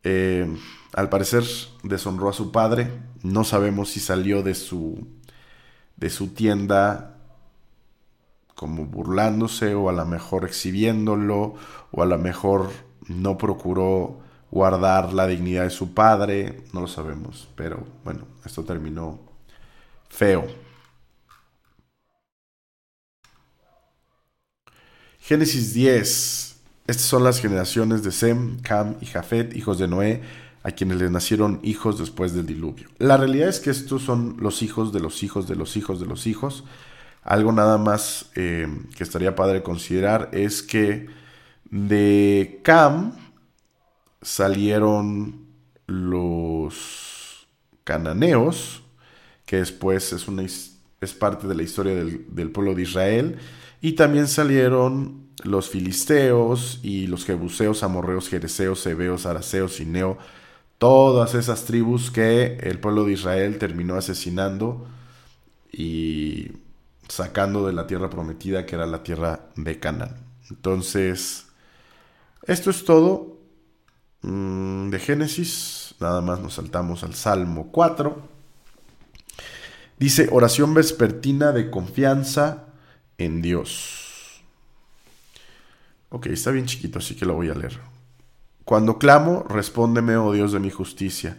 Eh, 0.03 0.57
al 0.95 1.09
parecer 1.09 1.45
deshonró 1.83 2.29
a 2.29 2.33
su 2.33 2.51
padre. 2.51 2.91
No 3.23 3.45
sabemos 3.45 3.91
si 3.91 4.01
salió 4.01 4.43
de 4.43 4.55
su, 4.55 5.07
de 5.97 6.11
su 6.11 6.29
tienda 6.29 7.18
como 8.59 8.87
burlándose 8.87 9.77
o 9.77 9.89
a 9.89 9.93
lo 9.93 10.05
mejor 10.05 10.45
exhibiéndolo 10.45 11.55
o 11.93 12.03
a 12.03 12.07
lo 12.07 12.19
mejor 12.19 12.73
no 13.07 13.39
procuró 13.39 14.19
guardar 14.51 15.13
la 15.13 15.29
dignidad 15.29 15.63
de 15.63 15.71
su 15.71 15.95
padre, 15.95 16.65
no 16.73 16.81
lo 16.81 16.89
sabemos, 16.89 17.49
pero 17.55 17.87
bueno, 18.03 18.23
esto 18.45 18.65
terminó 18.65 19.21
feo. 20.09 20.45
Génesis 25.21 25.73
10. 25.73 26.57
Estas 26.89 27.07
son 27.07 27.23
las 27.23 27.41
generaciones 27.41 28.03
de 28.03 28.11
Sem, 28.11 28.59
Cam 28.61 28.97
y 29.01 29.07
Jafet, 29.07 29.55
hijos 29.55 29.79
de 29.79 29.87
Noé, 29.87 30.23
a 30.65 30.73
quienes 30.73 30.99
les 30.99 31.13
nacieron 31.13 31.61
hijos 31.63 31.97
después 31.97 32.35
del 32.35 32.47
diluvio. 32.47 32.89
La 32.99 33.19
realidad 33.19 33.51
es 33.51 33.61
que 33.61 33.71
estos 33.71 34.03
son 34.03 34.37
los 34.41 34.63
hijos 34.63 34.93
de 34.93 34.99
los 34.99 35.23
hijos 35.23 35.47
de 35.47 35.55
los 35.55 35.77
hijos 35.77 36.01
de 36.01 36.07
los 36.07 36.27
hijos 36.27 36.65
algo 37.23 37.53
nada 37.53 37.79
más 37.79 38.31
eh, 38.35 38.67
que 38.97 39.05
estaría 39.05 39.35
padre 39.35 39.63
considerar 39.63 40.31
es 40.33 40.63
que 40.63 41.09
de 41.71 42.61
Cam 42.63 43.13
salieron 44.23 45.47
los 45.87 47.47
cananeos, 47.85 48.83
que 49.47 49.57
después 49.57 50.13
es, 50.13 50.29
una, 50.29 50.43
es 50.43 51.15
parte 51.19 51.47
de 51.47 51.55
la 51.55 51.63
historia 51.63 51.95
del, 51.95 52.51
pueblo 52.51 52.75
de 52.75 52.83
Israel, 52.83 53.39
y 53.81 53.93
también 53.93 54.29
salieron 54.29 55.29
los 55.45 55.69
filisteos 55.71 56.81
y 56.83 57.07
los 57.07 57.25
jebuseos, 57.25 57.83
amorreos, 57.83 58.29
jereseos, 58.29 58.85
hebeos, 58.87 59.25
araseos, 59.25 59.81
neo, 59.81 60.19
todas 60.79 61.35
esas 61.35 61.65
tribus 61.65 62.11
que 62.11 62.59
el 62.61 62.79
pueblo 62.81 63.05
de 63.05 63.13
Israel 63.13 63.59
terminó 63.59 63.95
asesinando 63.95 64.87
y 65.73 66.53
sacando 67.09 67.67
de 67.67 67.73
la 67.73 67.87
tierra 67.87 68.11
prometida 68.11 68.67
que 68.67 68.75
era 68.77 68.87
la 68.87 69.03
tierra 69.03 69.41
de 69.57 69.81
Canaán. 69.81 70.17
Entonces, 70.51 71.47
esto 72.47 72.71
es 72.71 72.85
todo 72.85 73.39
mm, 74.23 74.91
de 74.91 74.99
Génesis. 74.99 75.95
Nada 76.01 76.21
más 76.21 76.41
nos 76.41 76.55
saltamos 76.55 77.03
al 77.03 77.15
Salmo 77.15 77.71
4. 77.73 78.39
Dice, 79.99 80.29
oración 80.31 80.75
vespertina 80.75 81.53
de 81.53 81.71
confianza 81.71 82.67
en 83.17 83.43
Dios. 83.43 84.43
Ok, 86.11 86.27
está 86.27 86.53
bien 86.53 86.67
chiquito, 86.67 87.01
así 87.01 87.17
que 87.17 87.27
lo 87.27 87.35
voy 87.35 87.51
a 87.51 87.55
leer. 87.55 87.81
Cuando 88.65 88.99
clamo, 88.99 89.45
respóndeme, 89.49 90.17
oh 90.17 90.33
Dios 90.33 90.53
de 90.53 90.61
mi 90.61 90.71
justicia. 90.71 91.37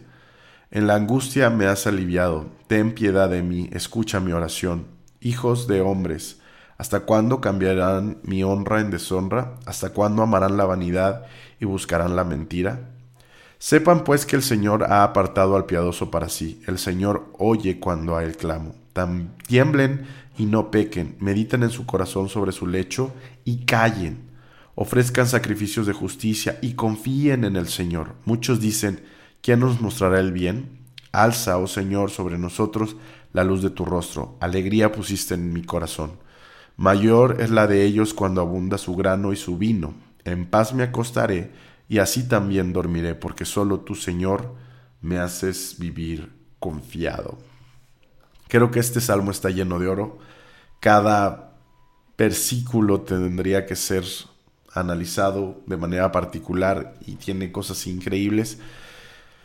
En 0.70 0.86
la 0.86 0.94
angustia 0.94 1.48
me 1.48 1.66
has 1.66 1.86
aliviado. 1.86 2.46
Ten 2.66 2.94
piedad 2.94 3.28
de 3.30 3.42
mí, 3.42 3.70
escucha 3.72 4.20
mi 4.20 4.32
oración 4.32 4.99
hijos 5.20 5.66
de 5.66 5.80
hombres, 5.80 6.40
¿hasta 6.78 7.00
cuándo 7.00 7.40
cambiarán 7.40 8.18
mi 8.22 8.42
honra 8.42 8.80
en 8.80 8.90
deshonra? 8.90 9.56
¿Hasta 9.66 9.90
cuándo 9.90 10.22
amarán 10.22 10.56
la 10.56 10.64
vanidad 10.64 11.26
y 11.60 11.64
buscarán 11.64 12.16
la 12.16 12.24
mentira? 12.24 12.90
Sepan 13.58 14.04
pues 14.04 14.24
que 14.24 14.36
el 14.36 14.42
Señor 14.42 14.84
ha 14.84 15.04
apartado 15.04 15.54
al 15.56 15.66
piadoso 15.66 16.10
para 16.10 16.30
sí. 16.30 16.62
El 16.66 16.78
Señor 16.78 17.30
oye 17.38 17.78
cuando 17.78 18.16
a 18.16 18.24
él 18.24 18.36
clamo. 18.36 18.74
Tiemblen 19.46 20.06
y 20.38 20.46
no 20.46 20.70
pequen. 20.70 21.16
Mediten 21.20 21.62
en 21.62 21.70
su 21.70 21.84
corazón 21.84 22.28
sobre 22.28 22.52
su 22.52 22.66
lecho 22.66 23.12
y 23.44 23.66
callen. 23.66 24.30
Ofrezcan 24.74 25.26
sacrificios 25.26 25.86
de 25.86 25.92
justicia 25.92 26.58
y 26.62 26.72
confíen 26.72 27.44
en 27.44 27.56
el 27.56 27.68
Señor. 27.68 28.14
Muchos 28.24 28.60
dicen, 28.60 29.04
¿quién 29.42 29.60
nos 29.60 29.80
mostrará 29.82 30.20
el 30.20 30.32
bien? 30.32 30.78
Alza, 31.12 31.58
oh 31.58 31.66
Señor, 31.66 32.10
sobre 32.10 32.38
nosotros 32.38 32.96
la 33.32 33.44
luz 33.44 33.62
de 33.62 33.70
tu 33.70 33.84
rostro. 33.84 34.36
Alegría 34.40 34.92
pusiste 34.92 35.34
en 35.34 35.52
mi 35.52 35.62
corazón. 35.62 36.18
Mayor 36.76 37.36
es 37.40 37.50
la 37.50 37.66
de 37.66 37.84
ellos 37.84 38.14
cuando 38.14 38.40
abunda 38.40 38.78
su 38.78 38.96
grano 38.96 39.32
y 39.32 39.36
su 39.36 39.58
vino. 39.58 39.94
En 40.24 40.46
paz 40.46 40.72
me 40.72 40.82
acostaré 40.82 41.52
y 41.88 41.98
así 41.98 42.28
también 42.28 42.72
dormiré, 42.72 43.14
porque 43.14 43.44
solo 43.44 43.80
tú, 43.80 43.94
Señor, 43.94 44.54
me 45.00 45.18
haces 45.18 45.76
vivir 45.78 46.32
confiado. 46.58 47.38
Creo 48.48 48.70
que 48.70 48.80
este 48.80 49.00
salmo 49.00 49.30
está 49.30 49.50
lleno 49.50 49.78
de 49.78 49.88
oro. 49.88 50.18
Cada 50.80 51.52
versículo 52.16 53.02
tendría 53.02 53.66
que 53.66 53.76
ser 53.76 54.04
analizado 54.72 55.60
de 55.66 55.76
manera 55.76 56.12
particular 56.12 56.94
y 57.06 57.16
tiene 57.16 57.50
cosas 57.52 57.86
increíbles. 57.86 58.58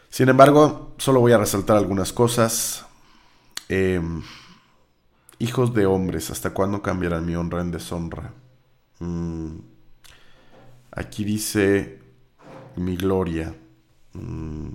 Sin 0.10 0.30
embargo, 0.30 0.93
solo 0.98 1.19
voy 1.19 1.32
a 1.32 1.38
resaltar 1.38 1.78
algunas 1.78 2.13
cosas. 2.13 2.86
Em, 3.69 4.21
hijos 5.39 5.73
de 5.73 5.86
hombres, 5.86 6.30
¿hasta 6.30 6.51
cuándo 6.54 6.82
cambiarán 6.82 7.25
mi 7.25 7.36
honra 7.36 7.62
en 7.62 7.71
deshonra? 7.71 8.34
Mm, 8.99 9.58
aquí 10.91 11.23
dice, 11.23 11.99
mi 12.75 12.95
gloria. 12.97 13.56
Mm, 14.13 14.69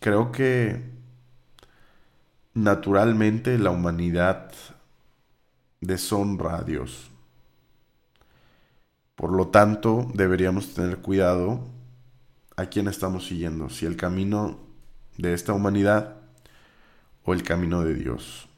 creo 0.00 0.32
que 0.32 0.82
naturalmente 2.54 3.58
la 3.58 3.70
humanidad 3.70 4.52
deshonra 5.80 6.58
a 6.58 6.62
Dios. 6.62 7.10
Por 9.14 9.32
lo 9.32 9.48
tanto, 9.48 10.10
deberíamos 10.14 10.74
tener 10.74 10.98
cuidado 10.98 11.60
a 12.56 12.66
quién 12.66 12.88
estamos 12.88 13.26
siguiendo, 13.26 13.70
si 13.70 13.86
el 13.86 13.96
camino 13.96 14.58
de 15.16 15.32
esta 15.32 15.52
humanidad 15.54 16.15
o 17.26 17.34
el 17.34 17.42
camino 17.42 17.82
de 17.82 17.94
Dios. 17.94 18.48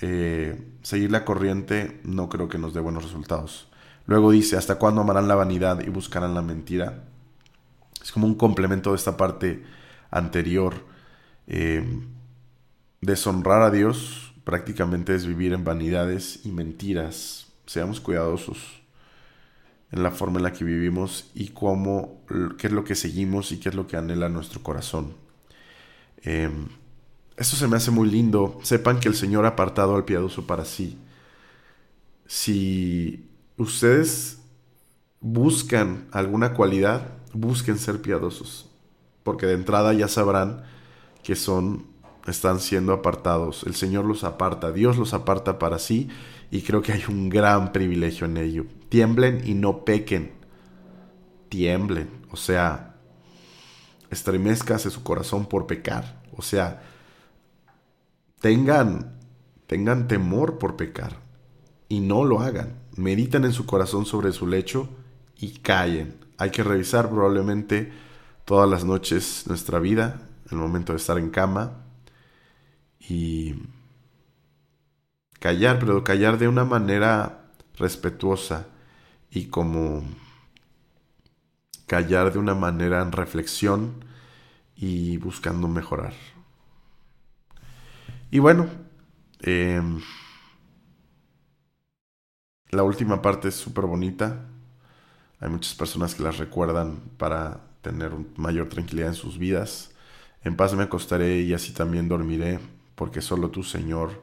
Eh, 0.00 0.62
seguir 0.82 1.10
la 1.10 1.24
corriente 1.24 2.00
no 2.04 2.28
creo 2.28 2.48
que 2.48 2.58
nos 2.58 2.74
dé 2.74 2.80
buenos 2.80 3.02
resultados. 3.02 3.68
Luego 4.06 4.30
dice, 4.30 4.56
¿hasta 4.56 4.78
cuándo 4.78 5.00
amarán 5.00 5.28
la 5.28 5.34
vanidad 5.34 5.80
y 5.80 5.88
buscarán 5.88 6.34
la 6.34 6.42
mentira? 6.42 7.04
Es 8.02 8.12
como 8.12 8.26
un 8.26 8.34
complemento 8.34 8.90
de 8.90 8.96
esta 8.96 9.16
parte 9.16 9.64
anterior. 10.10 10.74
Eh, 11.46 11.84
deshonrar 13.00 13.62
a 13.62 13.70
Dios 13.70 14.34
prácticamente 14.44 15.14
es 15.14 15.26
vivir 15.26 15.52
en 15.52 15.64
vanidades 15.64 16.40
y 16.44 16.50
mentiras. 16.50 17.46
Seamos 17.66 18.00
cuidadosos 18.00 18.82
en 19.90 20.02
la 20.02 20.10
forma 20.10 20.38
en 20.38 20.44
la 20.44 20.52
que 20.52 20.64
vivimos 20.64 21.30
y 21.34 21.48
cómo, 21.48 22.22
qué 22.58 22.66
es 22.66 22.72
lo 22.72 22.84
que 22.84 22.94
seguimos 22.94 23.52
y 23.52 23.58
qué 23.58 23.68
es 23.68 23.74
lo 23.74 23.86
que 23.86 23.96
anhela 23.96 24.28
nuestro 24.28 24.62
corazón. 24.62 25.14
Eh, 26.24 26.50
esto 27.36 27.56
se 27.56 27.66
me 27.68 27.76
hace 27.76 27.90
muy 27.90 28.10
lindo. 28.10 28.58
Sepan 28.62 29.00
que 29.00 29.08
el 29.08 29.14
Señor 29.14 29.44
ha 29.44 29.50
apartado 29.50 29.96
al 29.96 30.04
piadoso 30.04 30.46
para 30.46 30.64
sí. 30.64 30.98
Si 32.26 33.28
ustedes 33.56 34.38
buscan 35.20 36.08
alguna 36.12 36.54
cualidad, 36.54 37.08
busquen 37.32 37.78
ser 37.78 38.02
piadosos, 38.02 38.68
porque 39.22 39.46
de 39.46 39.54
entrada 39.54 39.92
ya 39.92 40.08
sabrán 40.08 40.64
que 41.22 41.36
son 41.36 41.92
están 42.26 42.60
siendo 42.60 42.92
apartados. 42.92 43.64
El 43.64 43.74
Señor 43.74 44.04
los 44.04 44.24
aparta, 44.24 44.72
Dios 44.72 44.96
los 44.96 45.14
aparta 45.14 45.58
para 45.58 45.78
sí 45.78 46.08
y 46.50 46.62
creo 46.62 46.82
que 46.82 46.92
hay 46.92 47.04
un 47.08 47.28
gran 47.28 47.72
privilegio 47.72 48.26
en 48.26 48.36
ello. 48.36 48.66
Tiemblen 48.88 49.42
y 49.44 49.54
no 49.54 49.84
pequen. 49.84 50.32
Tiemblen, 51.48 52.08
o 52.30 52.36
sea, 52.36 52.96
estremezcase 54.10 54.90
su 54.90 55.02
corazón 55.02 55.46
por 55.46 55.66
pecar, 55.66 56.22
o 56.34 56.42
sea, 56.42 56.82
tengan 58.42 59.18
tengan 59.66 60.06
temor 60.06 60.58
por 60.58 60.76
pecar 60.76 61.16
y 61.88 62.00
no 62.00 62.24
lo 62.24 62.40
hagan. 62.40 62.80
Mediten 62.94 63.46
en 63.46 63.54
su 63.54 63.64
corazón 63.64 64.04
sobre 64.04 64.32
su 64.32 64.46
lecho 64.46 64.90
y 65.38 65.52
callen 65.60 66.22
hay 66.42 66.50
que 66.50 66.64
revisar 66.64 67.08
probablemente 67.08 67.92
todas 68.44 68.68
las 68.68 68.84
noches 68.84 69.44
nuestra 69.46 69.78
vida, 69.78 70.22
el 70.50 70.56
momento 70.56 70.92
de 70.92 70.96
estar 70.96 71.16
en 71.16 71.30
cama 71.30 71.84
y 72.98 73.54
callar, 75.38 75.78
pero 75.78 76.02
callar 76.02 76.38
de 76.38 76.48
una 76.48 76.64
manera 76.64 77.44
respetuosa 77.76 78.66
y 79.30 79.44
como 79.44 80.02
callar 81.86 82.32
de 82.32 82.40
una 82.40 82.56
manera 82.56 83.02
en 83.02 83.12
reflexión 83.12 84.04
y 84.74 85.18
buscando 85.18 85.68
mejorar. 85.68 86.14
Y 88.32 88.38
bueno, 88.38 88.66
em, 89.42 90.00
la 92.70 92.82
última 92.82 93.20
parte 93.20 93.48
es 93.48 93.54
súper 93.54 93.84
bonita. 93.84 94.48
Hay 95.40 95.50
muchas 95.50 95.74
personas 95.74 96.14
que 96.14 96.22
las 96.22 96.38
recuerdan 96.38 97.00
para 97.18 97.60
tener 97.82 98.12
mayor 98.36 98.70
tranquilidad 98.70 99.10
en 99.10 99.14
sus 99.14 99.38
vidas. 99.38 99.90
En 100.44 100.56
paz 100.56 100.74
me 100.74 100.84
acostaré 100.84 101.42
y 101.42 101.52
así 101.52 101.72
también 101.72 102.08
dormiré, 102.08 102.58
porque 102.94 103.20
solo 103.20 103.50
tú, 103.50 103.62
Señor, 103.62 104.22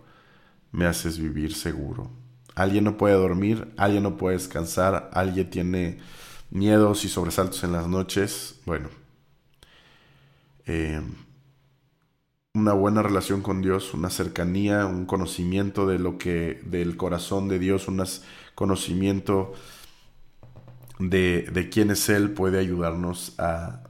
me 0.72 0.86
haces 0.88 1.20
vivir 1.20 1.54
seguro. 1.54 2.10
Alguien 2.56 2.86
no 2.86 2.98
puede 2.98 3.16
dormir, 3.16 3.74
alguien 3.78 4.04
no 4.04 4.18
puede 4.18 4.38
descansar, 4.38 5.12
alguien 5.14 5.52
tiene 5.52 6.00
miedos 6.50 7.06
y 7.06 7.10
sobresaltos 7.10 7.64
en 7.64 7.74
las 7.74 7.88
noches. 7.88 8.60
Bueno, 8.66 8.90
eh, 10.66 11.02
una 12.60 12.74
buena 12.74 13.02
relación 13.02 13.42
con 13.42 13.62
Dios, 13.62 13.94
una 13.94 14.10
cercanía, 14.10 14.86
un 14.86 15.06
conocimiento 15.06 15.88
de 15.88 15.98
lo 15.98 16.18
que 16.18 16.62
del 16.66 16.98
corazón 16.98 17.48
de 17.48 17.58
Dios, 17.58 17.88
un 17.88 18.04
conocimiento 18.54 19.54
de, 21.00 21.70
quién 21.72 21.90
es 21.90 22.10
Él 22.10 22.32
puede 22.32 22.60
ayudarnos 22.60 23.34
a 23.40 23.84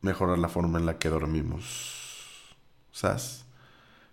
mejorar 0.00 0.38
la 0.38 0.48
forma 0.48 0.78
en 0.80 0.86
la 0.86 0.98
que 0.98 1.08
dormimos. 1.08 2.56
¿Sabes? 2.90 3.44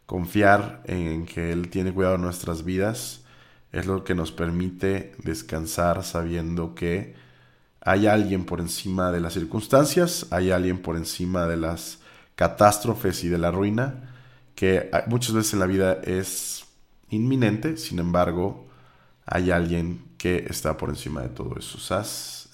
Confiar 0.06 0.84
en 0.86 1.26
que 1.26 1.52
Él 1.52 1.70
tiene 1.70 1.92
cuidado 1.92 2.18
de 2.18 2.24
nuestras 2.24 2.64
vidas 2.64 3.24
es 3.72 3.88
lo 3.88 4.04
que 4.04 4.14
nos 4.14 4.32
permite 4.32 5.16
descansar 5.24 6.04
sabiendo 6.04 6.76
que 6.76 7.16
hay 7.82 8.06
alguien 8.06 8.46
por 8.46 8.60
encima 8.60 9.12
de 9.12 9.22
las 9.22 9.34
circunstancias, 9.34 10.28
hay 10.30 10.52
alguien 10.52 10.82
por 10.82 10.96
encima 10.98 11.48
de 11.48 11.58
las 11.58 12.00
catástrofes 12.38 13.24
y 13.24 13.30
de 13.30 13.40
la 13.40 13.52
ruina, 13.52 14.14
que 14.56 14.90
muchas 15.08 15.34
veces 15.34 15.54
en 15.54 15.60
la 15.60 15.66
vida 15.66 15.94
es 16.04 16.66
inminente, 17.10 17.78
sin 17.78 18.00
embargo, 18.00 18.68
hay 19.26 19.52
alguien 19.52 20.06
que 20.18 20.46
está 20.48 20.78
por 20.78 20.90
encima 20.90 21.22
de 21.22 21.30
todo 21.30 21.56
eso. 21.58 21.78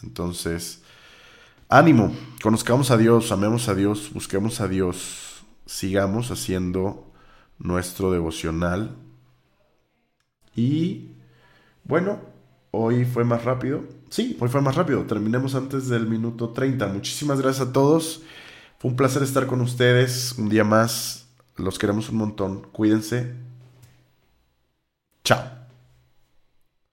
Entonces, 0.02 0.82
ánimo, 1.68 2.16
conozcamos 2.42 2.92
a 2.92 2.98
Dios, 2.98 3.32
amemos 3.32 3.68
a 3.68 3.76
Dios, 3.76 4.10
busquemos 4.14 4.62
a 4.62 4.70
Dios, 4.70 5.44
sigamos 5.66 6.32
haciendo 6.32 7.12
nuestro 7.60 8.12
devocional. 8.12 8.96
Y 10.56 11.12
bueno, 11.84 12.22
hoy 12.72 13.04
fue 13.04 13.26
más 13.26 13.44
rápido. 13.44 13.84
Sí, 14.10 14.38
hoy 14.40 14.48
fue 14.48 14.62
más 14.62 14.76
rápido. 14.76 15.04
Terminemos 15.04 15.56
antes 15.56 15.90
del 15.90 16.08
minuto 16.08 16.52
30. 16.52 16.88
Muchísimas 16.88 17.42
gracias 17.42 17.68
a 17.68 17.74
todos. 17.74 18.22
Fue 18.84 18.92
un 18.92 18.98
placer 18.98 19.24
estar 19.24 19.48
con 19.48 19.62
ustedes 19.62 20.36
un 20.38 20.50
día 20.50 20.66
más. 20.66 21.26
Los 21.56 21.80
queremos 21.80 22.10
un 22.10 22.18
montón. 22.18 22.68
Cuídense. 22.74 23.34
Chao. 25.24 25.63